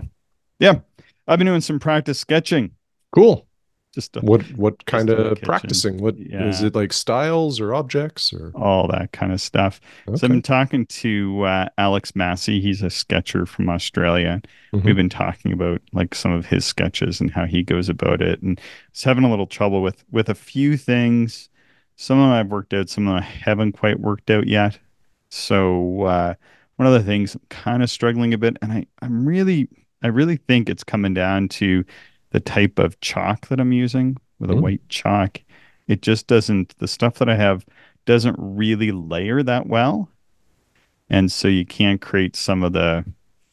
[0.59, 0.79] Yeah.
[1.27, 2.71] I've been doing some practice sketching.
[3.13, 3.45] Cool.
[3.93, 5.97] Just a, What what kind of practicing?
[5.97, 6.67] What is Yeah.
[6.67, 9.79] it like styles or objects or all that kind of stuff.
[10.07, 12.59] So I've been talking to uh, Alex Massey.
[12.61, 14.41] He's a sketcher from Australia.
[14.73, 14.83] Mhm.
[14.83, 18.41] We've been talking about like some of his sketches and how he goes about it,
[18.41, 18.59] and
[18.91, 21.49] he's having a little trouble with with a few things.
[21.95, 24.77] Some of them I've worked out, some of them I haven't quite worked out yet.
[25.29, 26.35] So uh,
[26.77, 29.67] one of the things I'm kind of struggling a bit, and I I'm really
[30.03, 31.83] I really think it's coming down to
[32.31, 34.61] the type of chalk that I'm using with a Mm.
[34.61, 35.41] white chalk.
[35.87, 37.65] It just doesn't the stuff that I have
[38.05, 40.09] doesn't really layer that well.
[41.09, 43.05] And so you can't create some of the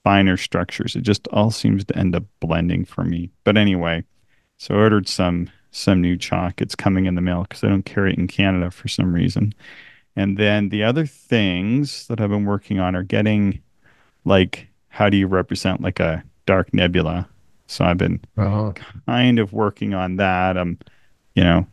[0.03, 0.97] finer structures.
[0.97, 3.31] It just all seems to end up blending for me.
[3.45, 4.05] But anyway,
[4.59, 6.61] so I ordered some some new chalk.
[6.63, 9.55] It's coming in the mail because I don't carry it in Canada for some reason.
[10.17, 13.63] And then the other things that I've been working on are getting
[14.25, 17.29] like how do you represent like a dark nebula?
[17.69, 18.73] So I've been Uh,
[19.07, 20.59] kind of working on that.
[20.59, 20.79] I'm,
[21.35, 21.67] you know,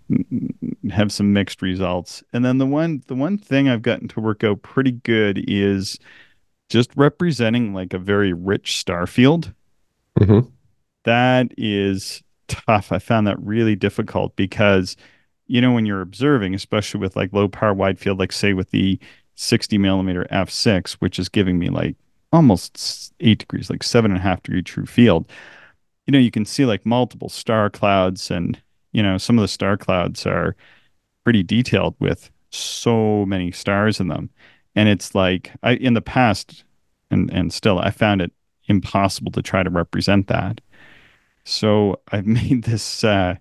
[0.92, 2.24] have some mixed results.
[2.34, 6.00] And then the one the one thing I've gotten to work out pretty good is
[6.70, 9.54] just representing like a very rich star field.
[10.20, 10.52] mhm.
[11.04, 12.92] That is tough.
[12.92, 14.96] I found that really difficult because
[15.52, 18.72] you know when you're observing, especially with like low power wide field, like say with
[18.72, 19.00] the
[19.36, 21.96] 60 millimeter f6, which is giving me like
[22.32, 25.28] almost eight degrees, like seven and a half degree true field
[26.12, 28.62] you know, you can see like multiple star clouds, and
[28.92, 30.56] you know, some of the star clouds are
[31.24, 34.30] pretty detailed with so many stars in them.
[34.76, 36.64] And it's like I in the past
[37.10, 38.34] and and still I found it
[38.66, 40.62] impossible to try to represent that.
[41.44, 43.36] So I've made this uh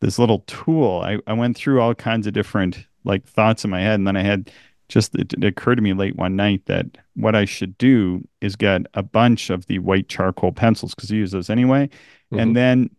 [0.00, 1.00] this little tool.
[1.04, 4.16] I, I went through all kinds of different like thoughts in my head, and then
[4.16, 4.50] I had
[4.88, 8.56] just it, it occurred to me late one night that what I should do is
[8.56, 11.88] get a bunch of the white charcoal pencils because I use those anyway,
[12.32, 12.40] Mhm.
[12.42, 12.90] and then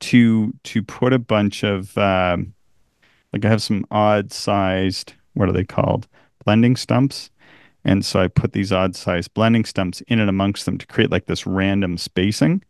[0.00, 2.54] to to put a bunch of um,
[3.32, 6.08] like I have some odd sized what are they called
[6.44, 7.30] blending stumps,
[7.84, 11.10] and so I put these odd sized blending stumps in and amongst them to create
[11.10, 12.62] like this random spacing,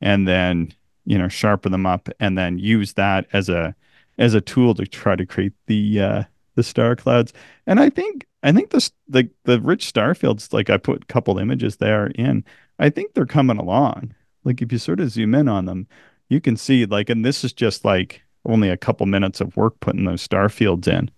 [0.00, 0.72] and then
[1.04, 3.74] you know sharpen them up and then use that as a
[4.18, 6.22] as a tool to try to create the uh,
[6.54, 7.32] the star clouds.
[7.66, 11.06] And I think I think this the the rich star fields like I put a
[11.06, 12.44] couple images there in.
[12.78, 14.14] I think they're coming along.
[14.44, 15.86] Like if you sort of zoom in on them,
[16.28, 19.78] you can see like and this is just like only a couple minutes of work
[19.80, 21.10] putting those star fields in,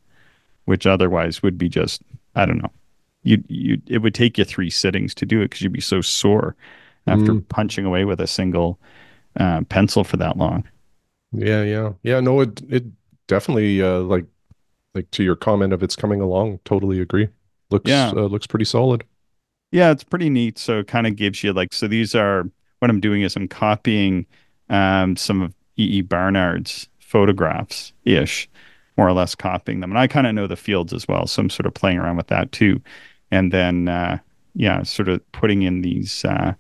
[0.66, 2.02] which otherwise would be just
[2.34, 2.70] I don't know.
[3.22, 6.00] You you it would take you three sittings to do it because you'd be so
[6.00, 6.56] sore
[7.06, 7.48] after Mm.
[7.48, 8.78] punching away with a single
[9.38, 10.64] uh, pencil for that long.
[11.32, 11.92] Yeah, yeah.
[12.02, 12.84] Yeah, no, it it
[13.26, 14.26] definitely uh like
[14.94, 17.28] like to your comment of it's coming along, totally agree.
[17.70, 18.10] Looks Yeah.
[18.10, 19.04] uh, looks pretty solid.
[19.72, 20.58] Yeah, it's pretty neat.
[20.58, 22.44] So it kind of gives you like so these are
[22.78, 24.26] what I'm doing is I'm copying
[24.70, 25.98] um, some of E.
[25.98, 26.02] E.
[26.02, 28.48] Barnard's photographs ish,
[28.96, 29.90] more or less copying them.
[29.90, 32.16] And I kind of know the fields as well, so I'm sort of playing around
[32.16, 32.80] with that too.
[33.32, 34.18] And then uh,
[34.54, 36.54] yeah, sort of putting in these uh,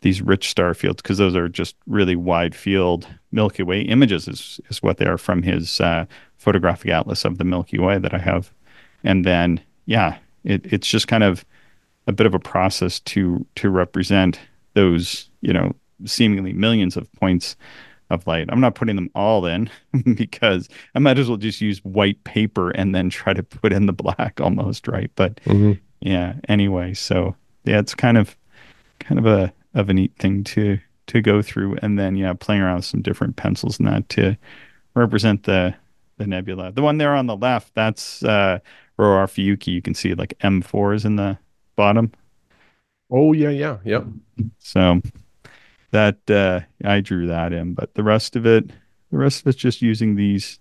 [0.00, 4.60] these rich star fields because those are just really wide field Milky Way images is
[4.70, 6.04] is what they are from his uh,
[6.36, 8.52] photographic atlas of the Milky Way that I have.
[9.04, 11.44] And then yeah, it, it's just kind of
[12.06, 14.38] a bit of a process to to represent
[14.74, 17.56] those you know seemingly millions of points
[18.10, 18.46] of light.
[18.50, 19.68] I'm not putting them all in
[20.14, 23.84] because I might as well just use white paper and then try to put in
[23.86, 25.10] the black almost right.
[25.16, 25.78] But Mhm.
[26.00, 27.34] yeah, anyway, so
[27.64, 28.36] yeah, it's kind of
[29.00, 30.78] kind of a of a neat thing to
[31.08, 34.36] to go through and then yeah, playing around with some different pencils and that to
[34.94, 35.74] represent the
[36.18, 36.72] the nebula.
[36.72, 38.58] The one there on the left, that's uh
[38.96, 39.68] Rho Ophiuchi.
[39.68, 41.38] You can see like M4 is in the
[41.76, 42.12] bottom.
[43.10, 44.02] Oh yeah, yeah, yeah.
[44.58, 45.00] So
[45.90, 48.70] that uh, I drew that in, but the rest of it,
[49.10, 50.58] the rest of it's just using these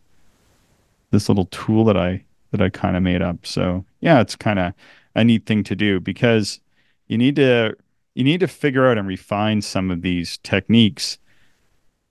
[1.12, 3.46] this little tool that I that I kind of made up.
[3.46, 4.74] So yeah, it's kind of
[5.16, 6.60] a neat thing to do because
[7.08, 7.76] you need to
[8.18, 11.20] you need to figure out and refine some of these techniques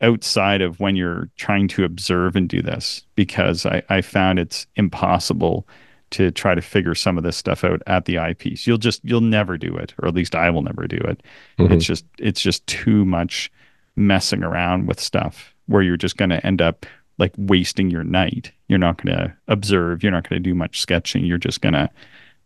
[0.01, 4.67] outside of when you're trying to observe and do this because I, I found it's
[4.77, 5.67] impossible
[6.11, 8.67] to try to figure some of this stuff out at the eyepiece.
[8.67, 11.23] You'll just you'll never do it, or at least I will never do it.
[11.59, 11.73] Mhm.
[11.73, 13.51] It's just it's just too much
[13.97, 16.87] messing around with stuff where you're just going to end up
[17.19, 18.53] like wasting your night.
[18.69, 20.03] You're not going to observe.
[20.05, 21.25] You're not going to do much sketching.
[21.25, 21.91] You're just going to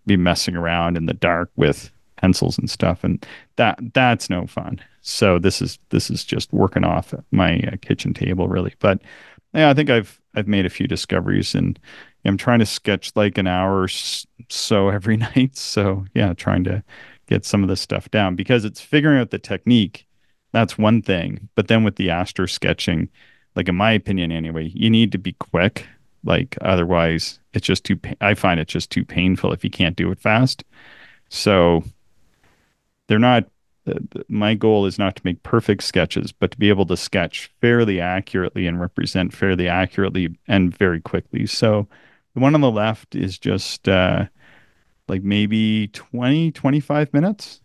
[0.06, 1.90] be messing around in the dark with
[2.20, 3.24] pencils and stuff, and
[3.56, 4.80] that that's no fun.
[5.02, 8.74] So this is this is just working off my uh, kitchen table really.
[8.78, 9.00] But
[9.54, 11.78] yeah, I think I've I've made a few discoveries, and
[12.24, 15.56] I'm trying to sketch like an hour so every night.
[15.56, 16.82] So yeah, trying to
[17.26, 20.06] get some of this stuff down because it's figuring out the technique
[20.52, 21.48] that's one thing.
[21.54, 23.08] But then with the astro sketching,
[23.56, 25.86] like in my opinion anyway, you need to be quick.
[26.24, 27.98] Like otherwise, it's just too.
[28.20, 30.64] I find it just too painful if you can't do it fast.
[31.28, 31.82] So
[33.10, 33.44] they're not.
[34.28, 38.00] My goal is not to make perfect sketches, but to be able to sketch fairly
[38.00, 41.44] accurately and represent fairly accurately and very quickly.
[41.46, 41.88] So
[42.34, 44.26] the one on the left is just uh,
[45.08, 47.60] like maybe 20, 25 minutes.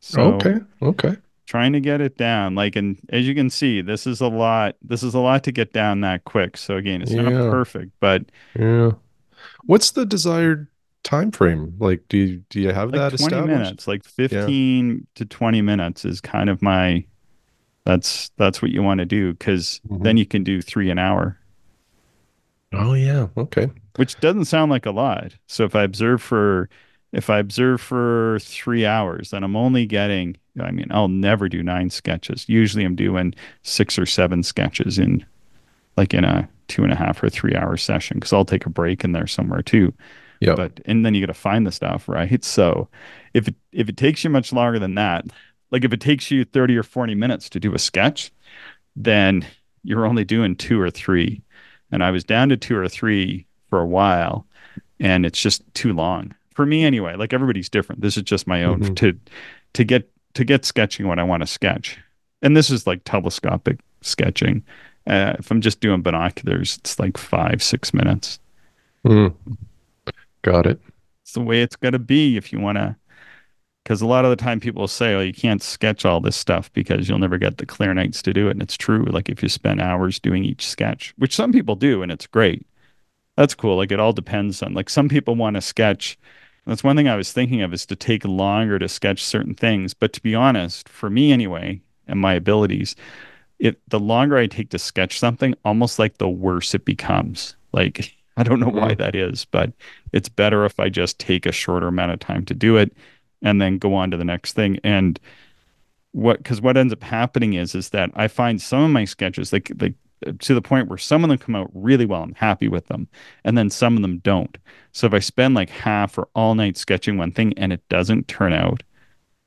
[0.00, 0.56] So okay.
[0.80, 1.16] Okay.
[1.44, 2.54] Trying to get it down.
[2.54, 4.76] Like, and as you can see, this is a lot.
[4.80, 6.56] This is a lot to get down that quick.
[6.56, 7.22] So again, it's yeah.
[7.22, 8.24] not perfect, but
[8.58, 8.92] yeah.
[9.64, 10.68] What's the desired
[11.08, 11.74] time frame?
[11.78, 13.18] Like, do you do you have like that?
[13.18, 15.04] Twenty minutes, like fifteen yeah.
[15.14, 17.04] to twenty minutes, is kind of my.
[17.84, 20.02] That's that's what you want to do because mm-hmm.
[20.02, 21.38] then you can do three an hour.
[22.74, 23.70] Oh yeah, okay.
[23.96, 25.32] Which doesn't sound like a lot.
[25.46, 26.68] So if I observe for
[27.12, 30.36] if I observe for three hours, then I'm only getting.
[30.60, 32.46] I mean, I'll never do nine sketches.
[32.48, 35.24] Usually, I'm doing six or seven sketches in,
[35.96, 38.70] like in a two and a half or three hour session because I'll take a
[38.70, 39.94] break in there somewhere too.
[40.40, 40.54] Yeah.
[40.54, 42.44] But and then you got to find the stuff, right?
[42.44, 42.88] So
[43.34, 45.26] if it if it takes you much longer than that,
[45.70, 48.32] like if it takes you 30 or 40 minutes to do a sketch,
[48.96, 49.46] then
[49.84, 51.42] you're only doing two or three.
[51.90, 54.46] And I was down to two or three for a while,
[55.00, 57.14] and it's just too long for me anyway.
[57.16, 58.02] Like everybody's different.
[58.02, 58.94] This is just my own mm-hmm.
[58.94, 59.18] to
[59.74, 61.98] to get to get sketching what I want to sketch.
[62.42, 64.64] And this is like telescopic sketching.
[65.06, 68.38] Uh, if I'm just doing binoculars, it's like five, six minutes.
[69.04, 69.34] Mm.
[70.48, 70.80] Got it.
[71.22, 72.96] It's the way it's got to be if you want to.
[73.84, 76.72] Because a lot of the time people say, oh, you can't sketch all this stuff
[76.72, 78.52] because you'll never get the clear nights to do it.
[78.52, 79.04] And it's true.
[79.04, 82.66] Like if you spend hours doing each sketch, which some people do, and it's great.
[83.36, 83.76] That's cool.
[83.76, 86.18] Like it all depends on, like some people want to sketch.
[86.64, 89.92] That's one thing I was thinking of is to take longer to sketch certain things.
[89.92, 92.96] But to be honest, for me anyway, and my abilities,
[93.58, 97.54] it the longer I take to sketch something, almost like the worse it becomes.
[97.72, 98.78] Like I don't know mm-hmm.
[98.78, 99.72] why that is, but
[100.12, 102.96] it's better if I just take a shorter amount of time to do it
[103.42, 104.78] and then go on to the next thing.
[104.84, 105.18] And
[106.12, 109.52] what because what ends up happening is is that I find some of my sketches
[109.52, 109.94] like like
[110.40, 112.22] to the point where some of them come out really well.
[112.22, 113.08] I'm happy with them.
[113.44, 114.56] And then some of them don't.
[114.92, 118.28] So if I spend like half or all night sketching one thing and it doesn't
[118.28, 118.82] turn out,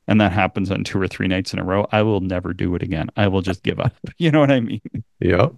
[0.08, 2.74] and that happens on two or three nights in a row, I will never do
[2.74, 3.08] it again.
[3.16, 3.94] I will just give up.
[4.18, 4.80] You know what I mean?
[5.20, 5.48] Yeah.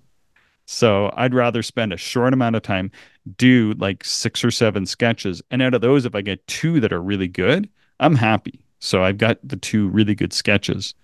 [0.67, 2.91] So I'd rather spend a short amount of time,
[3.37, 5.43] do like six or seven sketches.
[5.51, 7.69] And out of those, if I get two that are really good,
[8.01, 8.61] I'm happy.
[8.79, 10.95] So I've got the two really good sketches.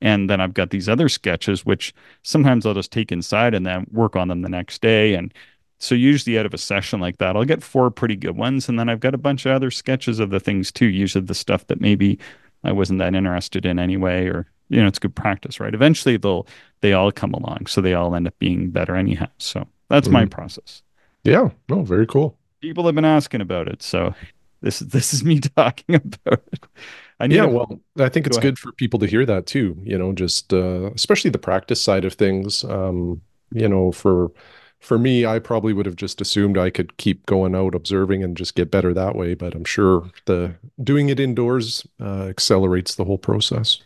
[0.00, 3.86] And then I've got these other sketches, which sometimes I'll just take inside and then
[3.92, 5.14] work on them the next day.
[5.14, 5.32] And
[5.78, 8.68] so usually out of a session like that, I'll get four pretty good ones.
[8.68, 11.34] And then I've got a bunch of other sketches of the things too, usually the
[11.34, 12.18] stuff that maybe
[12.64, 15.74] I wasn't that interested in anyway, or you know, it's good practice, right?
[15.74, 16.46] Eventually they'll
[16.80, 17.66] they all come along.
[17.66, 19.28] So they all end up being better anyhow.
[19.38, 20.12] So that's mm.
[20.12, 20.82] my process.
[21.24, 21.50] Yeah.
[21.68, 22.36] No, very cool.
[22.60, 23.82] People have been asking about it.
[23.82, 24.14] So
[24.62, 26.66] this is this is me talking about it.
[27.20, 29.76] I yeah, well, I think it's Go good for people to hear that too.
[29.84, 32.64] You know, just uh, especially the practice side of things.
[32.64, 33.20] Um,
[33.52, 34.32] you know, for
[34.80, 38.36] for me, I probably would have just assumed I could keep going out observing and
[38.36, 39.34] just get better that way.
[39.34, 43.80] But I'm sure the doing it indoors uh, accelerates the whole process.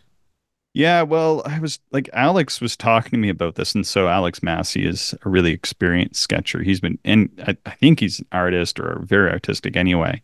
[0.73, 4.43] Yeah, well, I was like Alex was talking to me about this, and so Alex
[4.43, 6.61] Massey is a really experienced sketcher.
[6.61, 10.21] He's been, and I, I think he's an artist or very artistic anyway.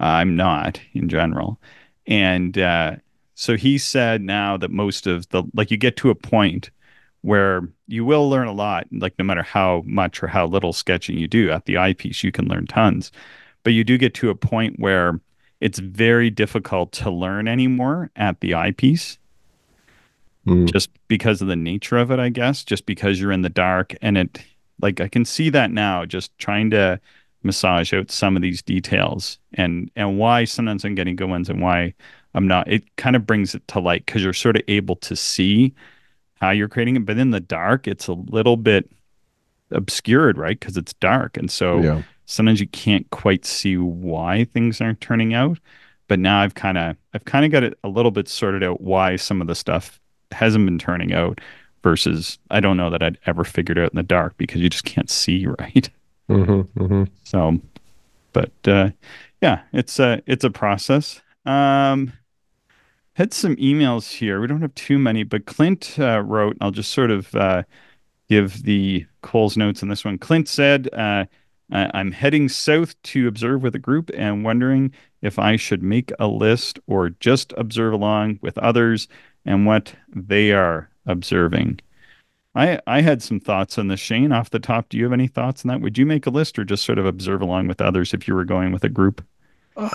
[0.00, 1.58] Uh, I'm not in general,
[2.06, 2.96] and uh,
[3.34, 6.70] so he said now that most of the like you get to a point
[7.22, 11.16] where you will learn a lot, like no matter how much or how little sketching
[11.16, 13.10] you do at the eyepiece, you can learn tons,
[13.62, 15.18] but you do get to a point where
[15.62, 19.18] it's very difficult to learn anymore at the eyepiece
[20.46, 20.70] mm.
[20.72, 23.94] just because of the nature of it, I guess, just because you're in the dark
[24.02, 24.38] and it
[24.80, 27.00] like I can see that now just trying to
[27.42, 31.60] massage out some of these details and and why sometimes I'm getting good ones and
[31.60, 31.94] why
[32.34, 32.70] I'm not.
[32.70, 35.72] It kind of brings it to light because you're sort of able to see
[36.40, 38.90] how you're creating it, but in the dark, it's a little bit
[39.70, 40.58] obscured, right?
[40.58, 42.02] Because it's dark, and so yeah.
[42.26, 45.58] sometimes you can't quite see why things aren't turning out.
[46.06, 48.80] But now I've kind of I've kind of got it a little bit sorted out
[48.80, 50.00] why some of the stuff
[50.34, 51.40] hasn't been turning out
[51.84, 54.84] versus I don't know that I'd ever figured out in the dark because you just
[54.84, 55.88] can't see right.
[56.28, 57.04] Mm-hmm, mm-hmm.
[57.22, 57.60] So,
[58.32, 58.90] but uh,
[59.40, 61.20] yeah, it's a it's a process.
[61.46, 62.12] Um,
[63.12, 64.40] had some emails here.
[64.40, 66.56] We don't have too many, but Clint uh, wrote.
[66.60, 67.62] I'll just sort of uh,
[68.28, 70.18] give the Cole's notes on this one.
[70.18, 71.26] Clint said, uh,
[71.70, 76.26] "I'm heading south to observe with a group and wondering if I should make a
[76.26, 79.06] list or just observe along with others."
[79.44, 81.80] And what they are observing.
[82.54, 84.32] I I had some thoughts on this, Shane.
[84.32, 85.80] Off the top, do you have any thoughts on that?
[85.80, 88.34] Would you make a list or just sort of observe along with others if you
[88.34, 89.24] were going with a group?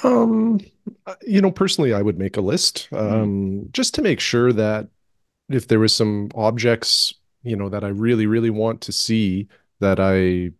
[0.03, 0.59] Um,
[1.05, 3.11] uh, you know, personally, I would make a list Mm.
[3.23, 4.89] um, just to make sure that
[5.49, 9.47] if there was some objects, you know, that I really, really want to see,
[9.79, 10.15] that I,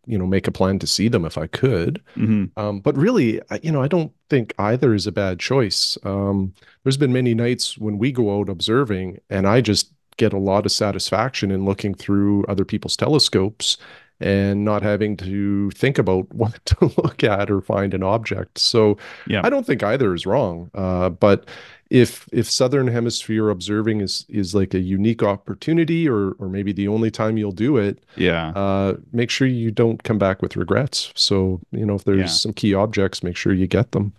[0.06, 2.02] you know, make a plan to see them if I could.
[2.16, 5.98] hmm Um, but really, I, you know, I don't think either is a bad choice.
[6.04, 6.54] Um,
[6.84, 10.66] there's been many nights when we go out observing, and I just get a lot
[10.66, 13.78] of satisfaction in looking through other people's telescopes
[14.22, 18.58] and not having to think about what to look at or find an object.
[18.60, 19.42] So Yeah.
[19.44, 20.70] I don't think either is wrong.
[20.74, 21.48] Uh, but
[21.90, 26.88] if if Southern Hemisphere observing is is like a unique opportunity, or or maybe the
[26.88, 28.50] only time you'll do it, Yeah.
[28.56, 31.12] uh, make sure you don't come back with regrets.
[31.16, 32.26] So, you know, if there's Yeah.
[32.28, 34.14] some key objects, make sure you get them.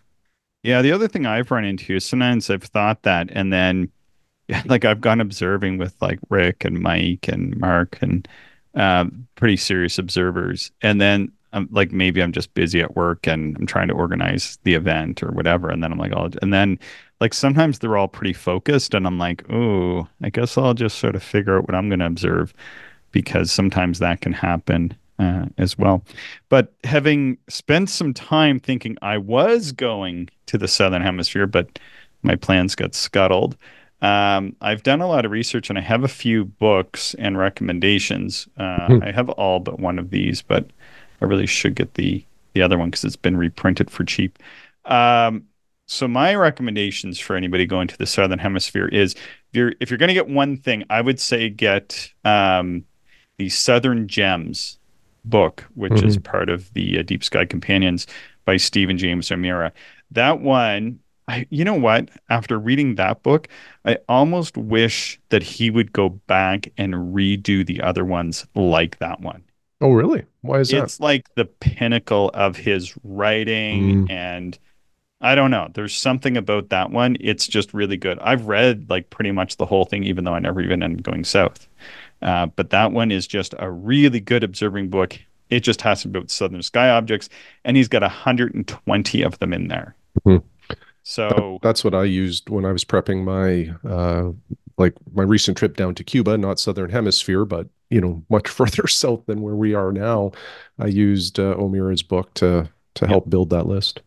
[0.62, 3.88] Yeah, the other thing I've run into is sometimes I've thought that, and then
[4.66, 8.26] like I've gone observing with like Rick and Mike and Mark and
[8.74, 13.56] um, pretty serious observers, and then I'm like maybe I'm just busy at work and
[13.56, 16.78] I'm trying to organize the event or whatever, and then I'm like, oh, and then
[17.20, 21.16] like sometimes they're all pretty focused, and I'm like, oh, I guess I'll just sort
[21.16, 22.54] of figure out what I'm going to observe
[23.12, 26.02] because sometimes that can happen uh, as well.
[26.48, 31.78] But having spent some time thinking I was going to the Southern Hemisphere, but
[32.22, 33.56] my plans got scuttled.
[34.02, 38.48] Um, I've done a lot of research and I have a few books and recommendations.
[38.56, 39.02] Uh, Hmm.
[39.02, 40.70] I have all but one of these, but
[41.20, 44.38] I really should get the the other one because it's been reprinted for cheap.
[44.86, 45.44] Um,
[45.90, 49.20] so my recommendations for anybody going to the Southern Hemisphere is if
[49.52, 52.84] you're if you're going to get one thing, I would say get um,
[53.38, 54.78] the Southern Gems
[55.24, 58.06] book, which is part of the uh, Deep Sky Companions
[58.44, 59.72] by Stephen James O'Meara.
[60.12, 62.08] That one, I, you know what?
[62.28, 63.48] After reading that book,
[63.84, 69.20] I almost wish that he would go back and redo the other ones like that
[69.20, 69.42] one.
[69.80, 70.24] Oh, really?
[70.42, 70.84] Why is that?
[70.84, 74.10] It's like the pinnacle of his writing Mm.
[74.10, 74.58] and
[75.20, 75.68] I don't know.
[75.74, 77.16] There's something about that one.
[77.20, 78.18] It's just really good.
[78.20, 81.12] I've read like pretty much the whole thing, even though I never even ended up
[81.12, 81.68] going south.
[82.22, 85.18] Uh, but that one is just a really good observing book.
[85.50, 87.28] It just has with southern sky objects,
[87.64, 89.94] and he's got 120 of them in there.
[90.26, 90.42] Mhm.
[91.02, 94.32] So That's what I used when I was prepping my uh
[94.78, 98.86] like my recent trip down to Cuba, not southern hemisphere, but you know, much further
[98.86, 100.32] south than where we are now.
[100.78, 104.00] I used uh, O'Meara's book to to help build that list.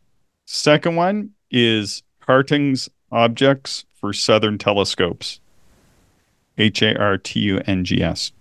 [0.46, 5.40] Second one is Hartung's Objects for Southern Telescopes.
[6.58, 8.32] H A R T U N G S.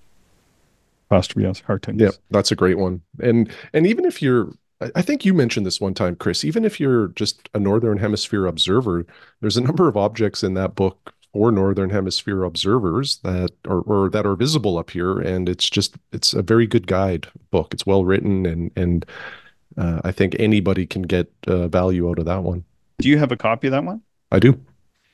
[1.08, 1.60] Apostrophe S.
[1.60, 2.00] Hartung's.
[2.00, 3.02] Yeah, that's a great one.
[3.20, 4.52] And and even if you're
[4.94, 8.46] I think you mentioned this one time, Chris, even if you're just a northern hemisphere
[8.46, 9.06] observer,
[9.40, 14.10] there's a number of objects in that book for northern hemisphere observers that are or
[14.10, 17.72] that are visible up here and it's just it's a very good guide book.
[17.72, 19.06] It's well written and and
[19.76, 22.64] uh, I think anybody can get uh, value out of that one.
[22.98, 24.02] Do you have a copy of that one?
[24.30, 24.60] I do.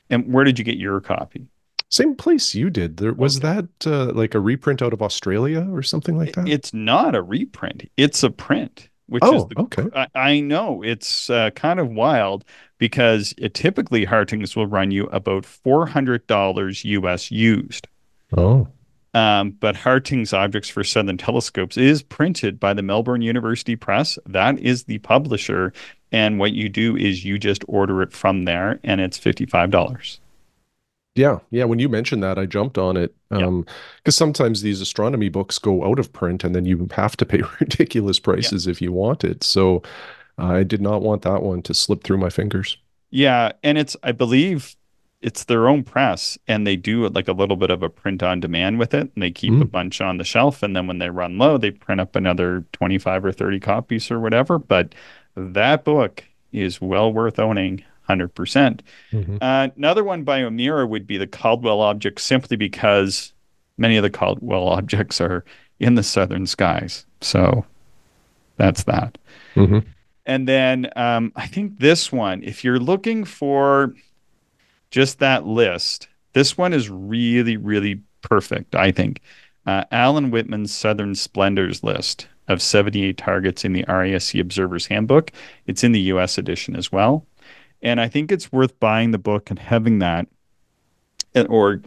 [0.09, 1.47] And where did you get your copy?
[1.89, 2.97] Same place you did.
[2.97, 6.47] There was that uh, like a reprint out of Australia or something like that.
[6.47, 7.89] It's not a reprint.
[7.97, 9.87] It's a print, which Oh, is the okay.
[9.95, 12.45] I, I know it's uh, kind of wild
[12.77, 17.87] because it typically Hartung's will run you about four hundred dollars US used.
[18.37, 18.67] oh,
[19.19, 24.17] Um, but Hartung's Objects for Southern Telescopes is printed by the Melbourne University Press.
[24.25, 25.73] That is the publisher,
[26.09, 29.71] and what you do is you just order it from there, and it's fifty five
[29.71, 30.21] dollars.
[31.15, 31.65] Yeah, yeah.
[31.65, 33.13] When you mentioned that, I jumped on it.
[33.29, 33.45] Yeah.
[33.45, 33.65] Um,
[33.97, 37.41] because sometimes these astronomy books go out of print and then you have to pay
[37.59, 39.43] ridiculous prices if you want it.
[39.43, 39.83] So
[40.37, 42.77] I did not want that one to slip through my fingers.
[43.11, 44.77] Yeah, and it's I believe
[45.21, 48.39] it's their own press and they do like a little bit of a print on
[48.39, 49.71] demand with it and they keep a Mm.
[49.71, 53.25] bunch on the shelf and then when they run low they print up another 25
[53.25, 54.95] or 30 copies or whatever but
[55.35, 58.81] that book is well worth owning 100%.
[59.11, 59.37] Mhm.
[59.41, 63.33] Uh, another one by O'Meara would be the Caldwell object simply because
[63.77, 65.45] many of the Caldwell objects are
[65.79, 67.05] in the southern skies.
[67.21, 67.65] So
[68.57, 69.17] that's that.
[69.55, 69.85] Mhm.
[70.25, 73.93] And then um, I think this one, if you're looking for
[74.91, 79.21] just that list, this one is really, really perfect, I think.
[79.65, 85.31] Uh, Alan Whitman's Southern Splendors list of 78 targets in the RASC Observer's Handbook.
[85.67, 87.25] It's in the US edition as well.
[87.81, 90.27] And I think it's worth buying the book and having that
[91.47, 91.81] or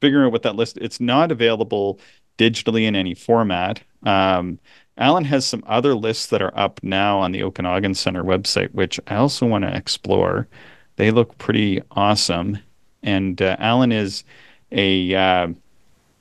[0.00, 1.98] figuring out what that list it's not available
[2.38, 3.82] digitally in any format.
[4.04, 4.58] Um,
[4.96, 9.00] Alan has some other lists that are up now on the Okanagan Center website, which
[9.08, 10.46] I also want to explore.
[10.96, 12.58] They look pretty awesome.
[13.02, 14.24] And uh, Alan is
[14.72, 15.48] a uh,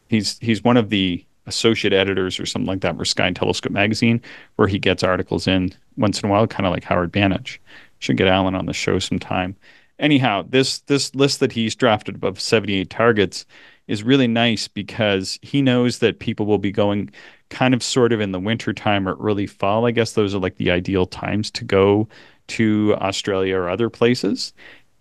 [0.07, 3.71] he's he's one of the associate editors or something like that for Sky and Telescope
[3.71, 4.21] magazine,
[4.55, 7.57] where he gets articles in once in a while, kind of like Howard Banich.
[7.99, 9.55] Should get Alan on the show sometime.
[9.99, 13.45] Anyhow, this this list that he's drafted above 78 targets
[13.87, 17.09] is really nice because he knows that people will be going
[17.49, 19.85] kind of sort of in the winter time or early fall.
[19.85, 22.07] I guess those are like the ideal times to go
[22.47, 24.53] to Australia or other places.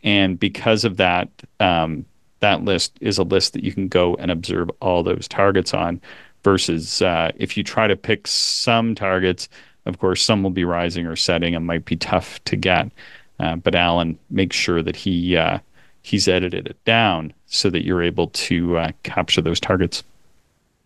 [0.03, 1.29] And because of that,
[1.61, 2.05] um,
[2.41, 6.01] that list is a list that you can go and observe all those targets on
[6.43, 9.49] versus uh, if you try to pick some targets,
[9.87, 12.91] of course, some will be rising or setting and might be tough to get.
[13.39, 15.59] Uh, but Alan makes sure that he uh,
[16.03, 20.03] he's edited it down so that you're able to uh, capture those targets.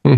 [0.05, 0.17] Hmm.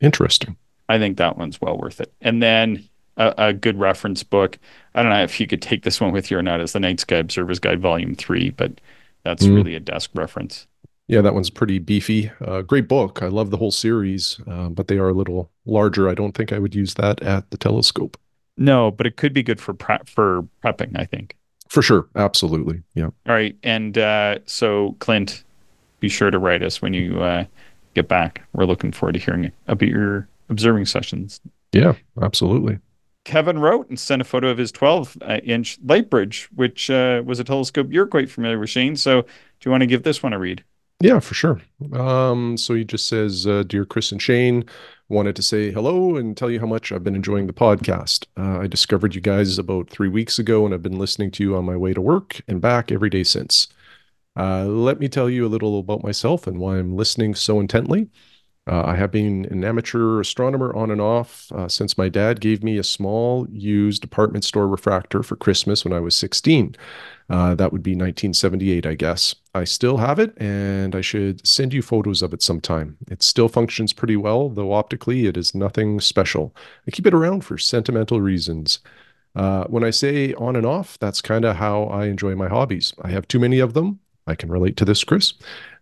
[0.00, 0.56] Interesting.
[0.88, 2.12] I think that one's well worth it.
[2.20, 2.88] And then
[3.20, 4.58] a, a, good reference book.
[4.94, 6.80] I don't know if you could take this one with you or not as the
[6.80, 8.80] Night Sky Observer's Guide Volume 3, but
[9.24, 9.54] that's mm.
[9.54, 10.66] really a desk reference.
[11.06, 12.30] Yeah, that one's pretty beefy.
[12.40, 13.22] Uh, great book.
[13.22, 16.08] I love the whole series, uh, but they are a little larger.
[16.08, 18.16] I don't think I would use that at the telescope.
[18.56, 20.98] No, but it could be good for prep for prepping.
[20.98, 21.36] I think
[21.68, 22.82] for sure, absolutely.
[22.94, 23.06] Yeah.
[23.26, 25.42] All right, and uh, so Clint,
[25.98, 27.44] be sure to write us when you uh,
[27.94, 28.46] get back.
[28.52, 31.40] We're looking forward to hearing about your observing sessions.
[31.72, 32.78] Yeah, absolutely.
[33.24, 37.38] Kevin wrote and sent a photo of his 12 uh, inch Lightbridge, which uh, was
[37.38, 38.96] a telescope you're quite familiar with, Shane.
[38.96, 39.28] So, do
[39.64, 40.64] you want to give this one a read?
[41.00, 41.60] Yeah, for sure.
[41.94, 44.64] Um, so he just says, uh, Dear Chris and Shane,
[45.08, 48.26] wanted to say hello and tell you how much I've been enjoying the podcast.
[48.36, 51.56] Uh, I discovered you guys about three weeks ago, and I've been listening to you
[51.56, 53.68] on my way to work and back every day since.
[54.38, 58.08] Uh, let me tell you a little about myself and why I'm listening so intently.
[58.66, 62.62] Uh, I have been an amateur astronomer on and off uh, since my dad gave
[62.62, 66.76] me a small used department store refractor for Christmas when I was 16.
[67.30, 69.34] Uh, that would be 1978, I guess.
[69.54, 72.98] I still have it, and I should send you photos of it sometime.
[73.10, 76.54] It still functions pretty well, though optically it is nothing special.
[76.86, 78.80] I keep it around for sentimental reasons.
[79.34, 82.92] Uh, when I say on and off, that's kind of how I enjoy my hobbies.
[83.02, 84.00] I have too many of them.
[84.26, 85.32] I can relate to this, Chris.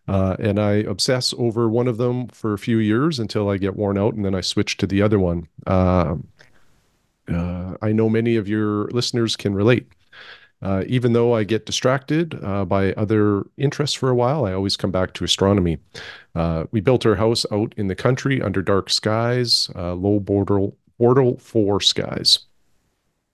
[0.09, 3.77] Uh, and I obsess over one of them for a few years until I get
[3.77, 5.47] worn out, and then I switch to the other one.
[5.67, 6.17] Uh,
[7.31, 9.87] uh, I know many of your listeners can relate.
[10.61, 14.77] Uh, even though I get distracted uh, by other interests for a while, I always
[14.77, 15.79] come back to astronomy.
[16.35, 21.41] Uh, we built our house out in the country under dark skies, low Bortle, Bortle
[21.41, 22.41] four skies.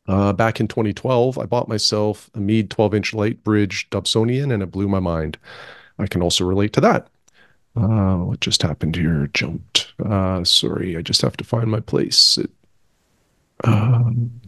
[0.07, 4.89] back in 2012, I bought myself a Meade 12 inch Lightbridge Dobsonian, and it blew
[4.89, 5.39] my mind.
[5.99, 7.09] I can also relate to that.
[7.77, 9.29] Uh, what just happened here?
[9.33, 9.93] Jumped.
[10.05, 12.39] Uh, sorry, I just have to find my place.
[12.39, 12.51] It,
[13.65, 14.41] um,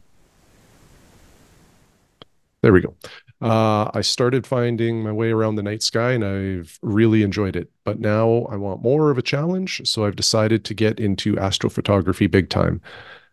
[2.62, 2.94] there we go.
[3.40, 7.70] Uh, I started finding my way around the night sky and I've really enjoyed it.
[7.84, 12.30] But now I want more of a challenge, so I've decided to get into astrophotography
[12.30, 12.80] big time.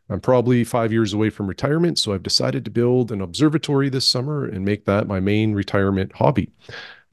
[0.10, 4.08] I'm probably five years away from retirement, so I've decided to build an observatory this
[4.08, 6.50] summer and make that my main retirement hobby.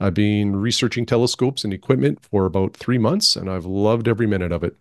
[0.01, 4.51] I've been researching telescopes and equipment for about three months, and I've loved every minute
[4.51, 4.75] of it.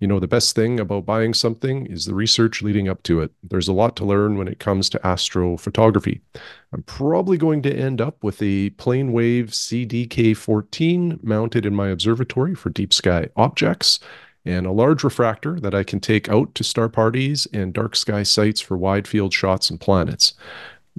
[0.00, 3.32] You know, the best thing about buying something is the research leading up to it.
[3.42, 6.22] There's a lot to learn when it comes to astrophotography.
[6.72, 12.70] I'm probably going to end up with a Planewave CDK14 mounted in my observatory for
[12.70, 14.00] deep sky objects
[14.44, 18.22] and a large refractor that I can take out to star parties and dark sky
[18.22, 20.34] sites for wide field shots and planets.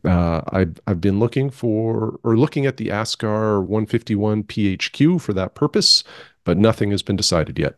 [0.05, 5.55] Uh, I've, I've been looking for or looking at the Askar 151 PHQ for that
[5.55, 6.03] purpose,
[6.43, 7.75] but nothing has been decided yet.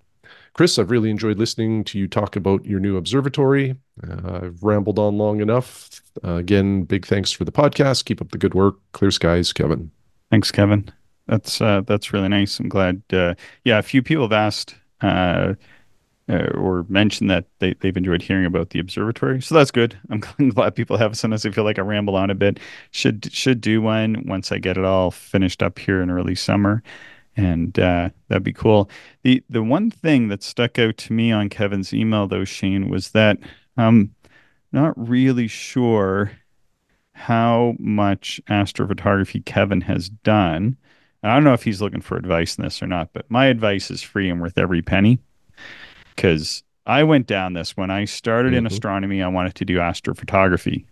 [0.53, 3.75] Chris, I've really enjoyed listening to you talk about your new observatory.
[4.07, 6.01] Uh, I've rambled on long enough.
[6.23, 8.05] Uh, again, big thanks for the podcast.
[8.05, 8.77] Keep up the good work.
[8.93, 9.91] Clear skies, Kevin.
[10.31, 10.89] Thanks, Kevin.
[11.27, 12.57] That's uh, that's really nice.
[12.59, 13.01] I'm glad.
[13.11, 13.35] Uh,
[13.65, 14.75] yeah, a few people have asked
[16.27, 19.41] uh, or mention that they, they've enjoyed hearing about the observatory.
[19.41, 19.97] So that's good.
[20.09, 20.19] I'm
[20.49, 21.17] glad people have.
[21.17, 22.59] Sometimes I feel like I ramble on a bit.
[22.91, 26.81] Should should do one once I get it all finished up here in early summer,
[27.37, 28.89] and uh, that'd be cool.
[29.23, 33.11] the The one thing that stuck out to me on Kevin's email, though, Shane, was
[33.11, 33.37] that
[33.77, 34.15] I'm
[34.71, 36.31] not really sure
[37.13, 40.75] how much astrophotography Kevin has done.
[41.23, 43.89] I don't know if he's looking for advice in this or not, but my advice
[43.89, 45.19] is free and worth every penny
[46.15, 48.59] because I went down this when I started mm-hmm.
[48.59, 49.21] in astronomy.
[49.21, 50.85] I wanted to do astrophotography,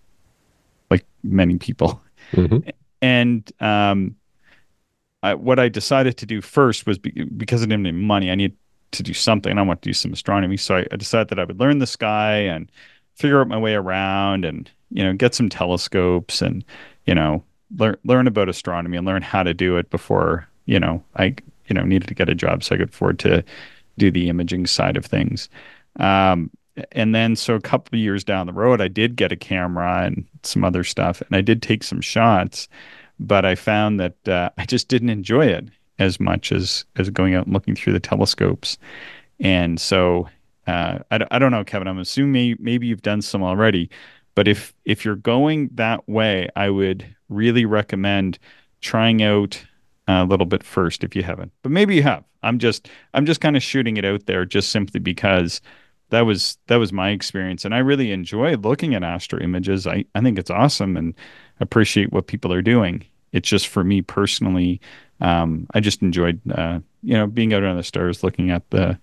[0.89, 2.01] like many people,
[2.31, 2.69] mm-hmm.
[3.01, 4.15] and um,
[5.21, 8.31] I, what I decided to do first was be, because I didn't have any money.
[8.31, 8.57] I needed
[8.91, 9.57] to do something.
[9.57, 11.87] I want to do some astronomy, so I, I decided that I would learn the
[11.87, 12.71] sky and
[13.15, 16.65] figure out my way around, and you know, get some telescopes and
[17.05, 17.43] you know,
[17.77, 21.35] learn learn about astronomy and learn how to do it before you know I
[21.67, 23.43] you know needed to get a job so I could afford to
[23.97, 25.49] do the imaging side of things.
[25.99, 26.49] Um,
[26.91, 30.03] and then so a couple of years down the road, I did get a camera
[30.05, 32.67] and some other stuff, and I did take some shots,
[33.19, 35.67] but I found that uh, I just didn't enjoy it
[35.99, 38.77] as much as as going out and looking through the telescopes.
[39.39, 40.27] And so
[40.67, 41.87] uh, I, I don't know, Kevin.
[41.87, 43.89] I'm assuming maybe you've done some already,
[44.35, 48.39] but if if you're going that way, I would really recommend
[48.81, 49.63] trying out
[50.07, 51.51] a little bit first if you haven't.
[51.61, 52.23] But maybe you have.
[52.41, 55.61] I'm just I'm just kind of shooting it out there just simply because
[56.09, 59.87] that was that was my experience and I really enjoy looking at astro images.
[59.87, 61.13] I, I think it's awesome and
[61.59, 63.03] appreciate what people are doing.
[63.31, 64.79] It's just for me personally,
[65.21, 68.99] um, I just enjoyed uh, you know being out on the stars, looking at the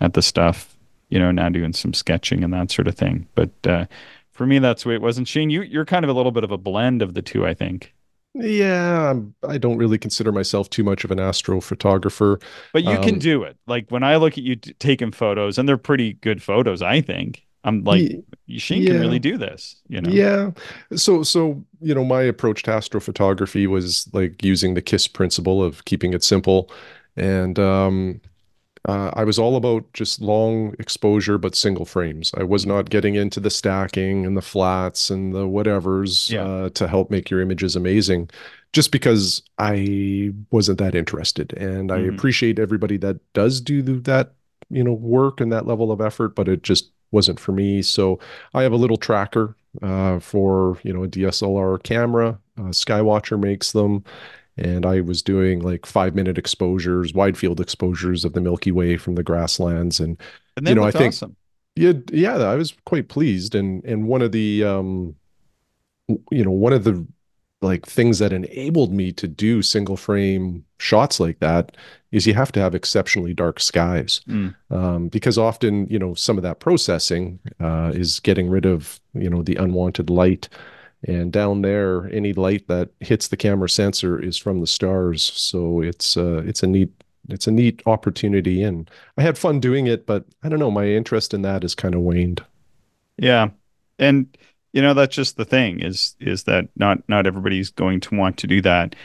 [0.00, 0.76] at the stuff,
[1.08, 3.26] you know, now doing some sketching and that sort of thing.
[3.34, 3.86] But uh,
[4.32, 5.18] for me, that's the way it was.
[5.18, 7.46] And Shane, you you're kind of a little bit of a blend of the two,
[7.46, 7.93] I think.
[8.34, 12.42] Yeah, I'm, I don't really consider myself too much of an astrophotographer.
[12.72, 13.56] But you um, can do it.
[13.66, 17.00] Like when I look at you t- taking photos, and they're pretty good photos, I
[17.00, 17.44] think.
[17.66, 18.10] I'm like,
[18.56, 18.90] Shane yeah.
[18.90, 20.10] can really do this, you know?
[20.10, 20.50] Yeah.
[20.96, 25.84] So, so, you know, my approach to astrophotography was like using the KISS principle of
[25.86, 26.70] keeping it simple.
[27.16, 28.20] And, um,
[28.86, 32.32] uh, I was all about just long exposure, but single frames.
[32.36, 36.42] I was not getting into the stacking and the flats and the whatevers yeah.
[36.42, 38.28] uh, to help make your images amazing,
[38.72, 41.54] just because I wasn't that interested.
[41.54, 42.04] And mm-hmm.
[42.04, 44.32] I appreciate everybody that does do that,
[44.68, 47.80] you know, work and that level of effort, but it just wasn't for me.
[47.80, 48.18] So
[48.52, 52.38] I have a little tracker uh, for you know a DSLR camera.
[52.58, 54.04] Uh, Skywatcher makes them,
[54.56, 58.96] and I was doing like five minute exposures, wide field exposures of the Milky Way
[58.96, 60.20] from the grasslands, and,
[60.56, 61.36] and you know I think awesome.
[61.76, 65.16] yeah yeah I was quite pleased, and and one of the um
[66.30, 67.06] you know one of the
[67.62, 71.76] like things that enabled me to do single frame shots like that
[72.12, 74.54] is you have to have exceptionally dark skies mm.
[74.70, 79.30] um, because often you know some of that processing uh, is getting rid of you
[79.30, 80.48] know the unwanted light
[81.06, 85.22] and down there any light that hits the camera sensor is from the stars.
[85.22, 86.90] So it's uh, it's a neat
[87.28, 88.62] it's a neat opportunity.
[88.62, 91.74] And i had fun doing it but i don't know my interest in that has
[91.74, 92.42] kind of waned.
[93.16, 93.50] Yeah.
[93.98, 94.36] And
[94.72, 98.38] you know that's just the thing is is that not not everybody's going to want
[98.38, 98.96] to do that.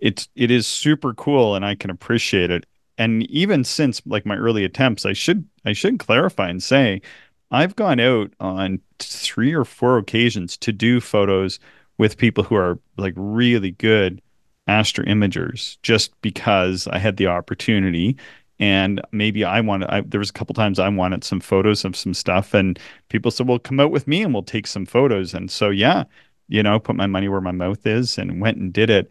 [0.00, 2.64] It's it is super cool and i can appreciate it.
[2.96, 7.02] And even since like my early attempts i should i should clarify and say
[7.50, 11.58] I've gone out on three or four occasions to do photos
[11.96, 14.20] with people who are like really good
[14.66, 18.16] astro imagers just because I had the opportunity.
[18.60, 21.96] And maybe I wanted I, there was a couple times I wanted some photos of
[21.96, 22.78] some stuff and
[23.08, 25.32] people said well come out with me and we'll take some photos.
[25.34, 26.04] And so yeah
[26.48, 29.10] you know put my money where my mouth is and went and did it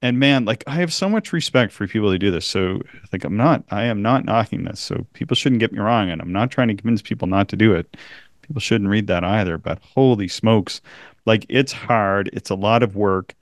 [0.00, 2.46] and man, like I have so much respect for people who do this.
[2.46, 2.82] So
[3.12, 4.80] like I'm not, I am not knocking this.
[4.80, 7.56] So people shouldn't get me wrong, and I'm not trying to convince people not to
[7.56, 7.96] do it.
[8.42, 9.58] People shouldn't read that either.
[9.58, 10.80] But holy smokes,
[11.26, 12.30] like it's hard.
[12.32, 13.34] It's a lot of work,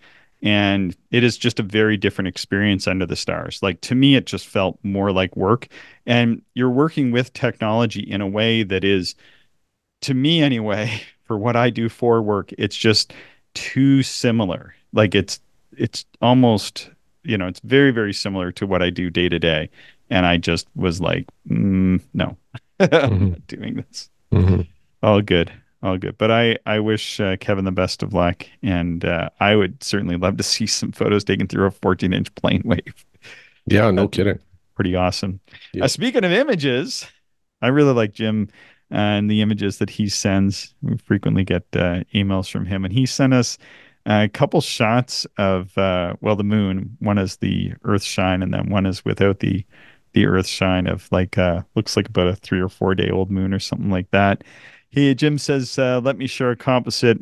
[0.43, 3.63] and it is just a very different experience under the stars.
[3.63, 5.69] Like to me, it just felt more like work,
[6.07, 9.15] and you're working with technology in a way that is,
[10.03, 13.13] to me anyway, for what I do for work, it's just
[13.53, 14.75] too similar.
[14.93, 15.41] Like it's
[15.77, 16.91] it's almost
[17.23, 19.71] you know it's very very similar to what I do day to day,
[20.11, 22.37] and I just was like, mm, no,
[22.81, 22.95] mm-hmm.
[22.95, 24.11] I'm not doing this.
[24.33, 24.63] Mm-hmm.
[25.03, 25.53] All good,
[25.83, 26.19] all good.
[26.19, 30.17] But I I wish uh, Kevin the best of luck, and uh, I would certainly
[30.17, 33.05] love to see some photos taken through a 14 inch plane wave.
[33.67, 34.39] Yeah, no kidding.
[34.75, 35.41] Pretty awesome.
[35.73, 35.85] Yeah.
[35.85, 37.07] Uh, speaking of images,
[37.63, 38.49] I really like Jim
[38.93, 40.75] uh, and the images that he sends.
[40.83, 43.59] We frequently get uh, emails from him, and he sent us
[44.07, 46.97] a couple shots of uh, well the moon.
[47.01, 49.65] One is the earth shine and then one is without the
[50.13, 53.31] the earth shine of like uh looks like about a three or four day old
[53.31, 54.45] moon or something like that.
[54.89, 57.19] He jim says uh, let me share a composite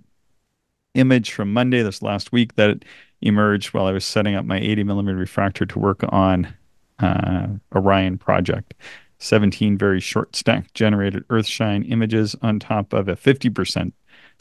[0.94, 2.84] image from monday this last week that
[3.20, 6.54] emerged while i was setting up my 80 millimeter refractor to work on
[7.00, 8.74] uh, orion project.
[9.18, 13.92] 17 very short stack generated earthshine images on top of a 50%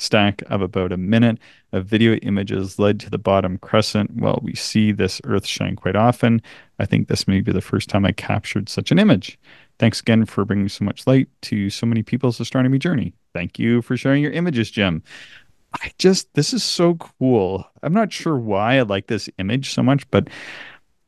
[0.03, 1.39] stack of about a minute
[1.71, 4.11] of video images led to the bottom crescent.
[4.15, 6.41] Well, we see this earth shine quite often.
[6.79, 9.39] I think this may be the first time I captured such an image.
[9.79, 13.13] Thanks again for bringing so much light to so many people's astronomy journey.
[13.33, 15.01] Thank you for sharing your images, Jim.
[15.81, 17.67] I just, this is so cool.
[17.81, 20.27] I'm not sure why I like this image so much, but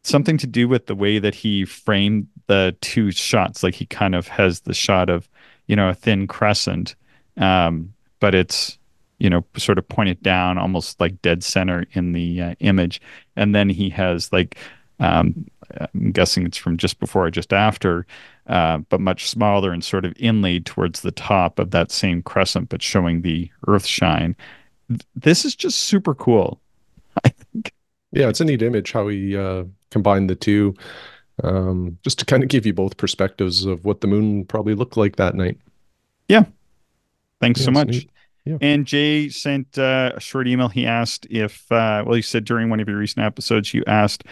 [0.04, 3.62] something to do with the way that he framed the two shots.
[3.62, 5.30] Like he kind of has the shot of,
[5.68, 6.96] you know, a thin crescent
[7.38, 8.78] um, but it's
[9.26, 13.02] you know sort of pointed down almost like dead center in the uh, image
[13.36, 14.58] and then he has like
[15.00, 15.48] Um,
[15.94, 18.06] I'm guessing it's from just before or just after,
[18.48, 22.70] uh, but much smaller and sort of inlaid towards the top of that same crescent,
[22.70, 24.36] but showing the Earth shine.
[25.16, 26.62] This is just super cool.
[27.26, 27.74] I think.
[28.12, 30.76] Yeah, it's a neat image how he uh, combined the two,
[31.44, 34.98] um, just to kind of give you both perspectives of what the moon probably looked
[34.98, 35.60] like that night.
[36.28, 36.46] Yeah.
[37.42, 38.08] Thanks Yeah, so much.
[38.08, 38.10] neat.
[38.62, 40.70] And Jay sent uh, a short email.
[40.70, 44.24] He asked if, uh, well, he said during one of your recent episodes, you asked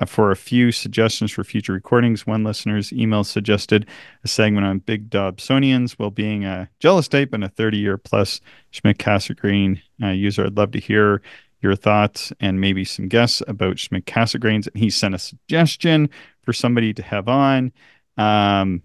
[0.00, 2.26] uh, for a few suggestions for future recordings.
[2.26, 3.86] One listener's email suggested
[4.22, 8.40] a segment on Big Dobsonians, well being a jealous type and a 30 year plus
[8.70, 10.46] Schmidt Cassegrain uh, user.
[10.46, 11.22] I'd love to hear
[11.62, 14.68] your thoughts and maybe some guests about Schmidt Cassegrains.
[14.68, 16.08] And he sent a suggestion
[16.42, 17.72] for somebody to have on.
[18.16, 18.82] Um,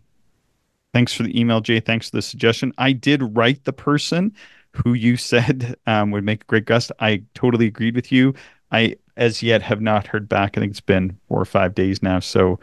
[0.94, 1.80] thanks for the email, Jay.
[1.80, 2.74] Thanks for the suggestion.
[2.78, 4.34] I did write the person
[4.74, 6.92] who you said um, would make a great guest.
[7.00, 8.34] I totally agreed with you.
[8.72, 10.58] I, as yet, have not heard back.
[10.58, 12.20] I think it's been four or five days now.
[12.20, 12.60] So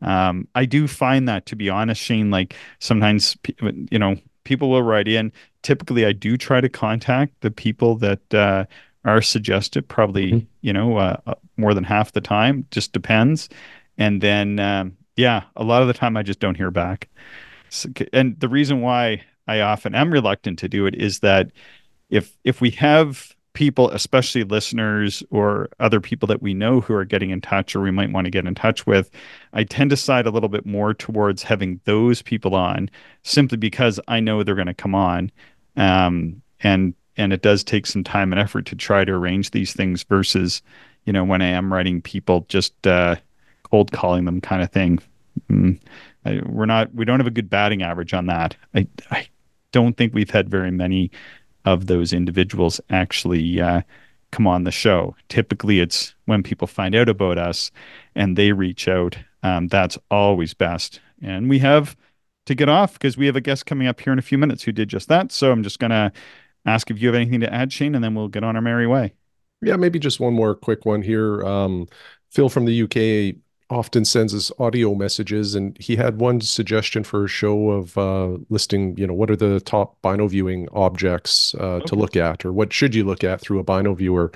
[0.00, 3.36] um, I do find that, to be honest, Shane, like sometimes,
[3.90, 5.32] you know, people will write in.
[5.62, 8.64] Typically, I do try to contact the people that uh,
[9.04, 10.46] are suggested, probably, Mhm.
[10.62, 12.66] you know, uh, uh, more than half the time.
[12.72, 13.48] Just depends.
[13.98, 17.08] And then, um, yeah, a lot of the time I just don't hear back.
[17.68, 21.50] So, and the reason why I often am reluctant to do it is that
[22.10, 27.04] if if we have people, especially listeners or other people that we know who are
[27.04, 29.10] getting in touch or we might want to get in touch with,
[29.52, 32.90] I tend to side a little bit more towards having those people on
[33.22, 35.30] simply because I know they're going to come on.
[35.76, 39.74] Um, and and it does take some time and effort to try to arrange these
[39.74, 40.62] things versus,
[41.04, 43.16] you know, when I am writing people just uh,
[43.64, 44.98] cold calling them kind of thing.
[45.50, 45.78] Mm,
[46.24, 48.56] I, we're not we don't have a good batting average on that.
[48.74, 49.28] I I
[49.72, 51.10] don't think we've had very many
[51.64, 53.82] of those individuals actually uh,
[54.30, 55.14] come on the show.
[55.28, 57.70] Typically, it's when people find out about us
[58.14, 59.16] and they reach out.
[59.42, 61.00] Um, that's always best.
[61.22, 61.96] And we have
[62.46, 64.62] to get off because we have a guest coming up here in a few minutes
[64.64, 65.30] who did just that.
[65.30, 66.12] So I'm just gonna
[66.66, 68.86] ask if you have anything to add, Shane, and then we'll get on our merry
[68.86, 69.14] way.
[69.60, 71.44] Yeah, maybe just one more quick one here.
[71.44, 71.86] Um,
[72.30, 73.36] Phil from the UK
[73.72, 78.36] often sends us audio messages, and he had one suggestion for a show of uh,
[78.50, 82.52] listing, you know, what are the top bino viewing objects uh, to look at, or
[82.52, 84.30] what should you look at through a bino viewer?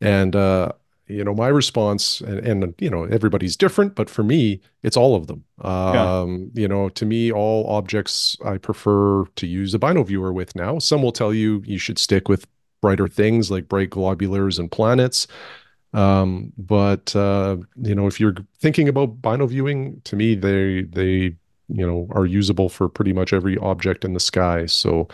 [0.00, 0.72] And uh,
[1.06, 5.14] you know, my response, and, and you know, everybody's different, but for me, it's all
[5.16, 5.44] of them.
[5.62, 6.20] Yeah.
[6.20, 10.56] Um, you know, to me, all objects I prefer to use a bino viewer with
[10.56, 10.78] now.
[10.78, 12.46] Some will tell you you should stick with
[12.80, 15.26] brighter things like bright globulars and planets.
[15.94, 21.36] Um, but uh, you know, if you're thinking about bino viewing, to me, they they
[21.68, 24.66] you know are usable for pretty much every object in the sky.
[24.66, 25.08] So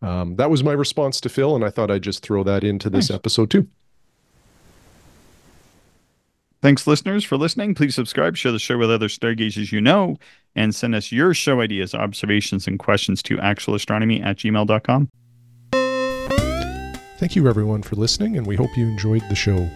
[0.00, 2.88] um, that was my response to Phil, and I thought I'd just throw that into
[2.90, 3.16] this Nice.
[3.16, 3.68] episode too.
[6.62, 7.74] Thanks, listeners, for listening.
[7.74, 10.16] Please subscribe, share the show with other stargazers you know,
[10.54, 15.08] and send us your show ideas, observations, and questions to actualastronomy at gmail.com.
[17.18, 19.68] Thank you, everyone, for listening, and we hope you enjoyed the show.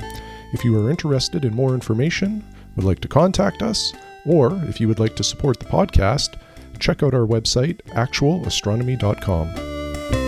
[0.57, 2.43] If you are interested in more information,
[2.77, 3.93] would like to contact us,
[4.25, 6.37] or if you would like to support the podcast,
[6.79, 10.26] check out our website, actualastronomy.com.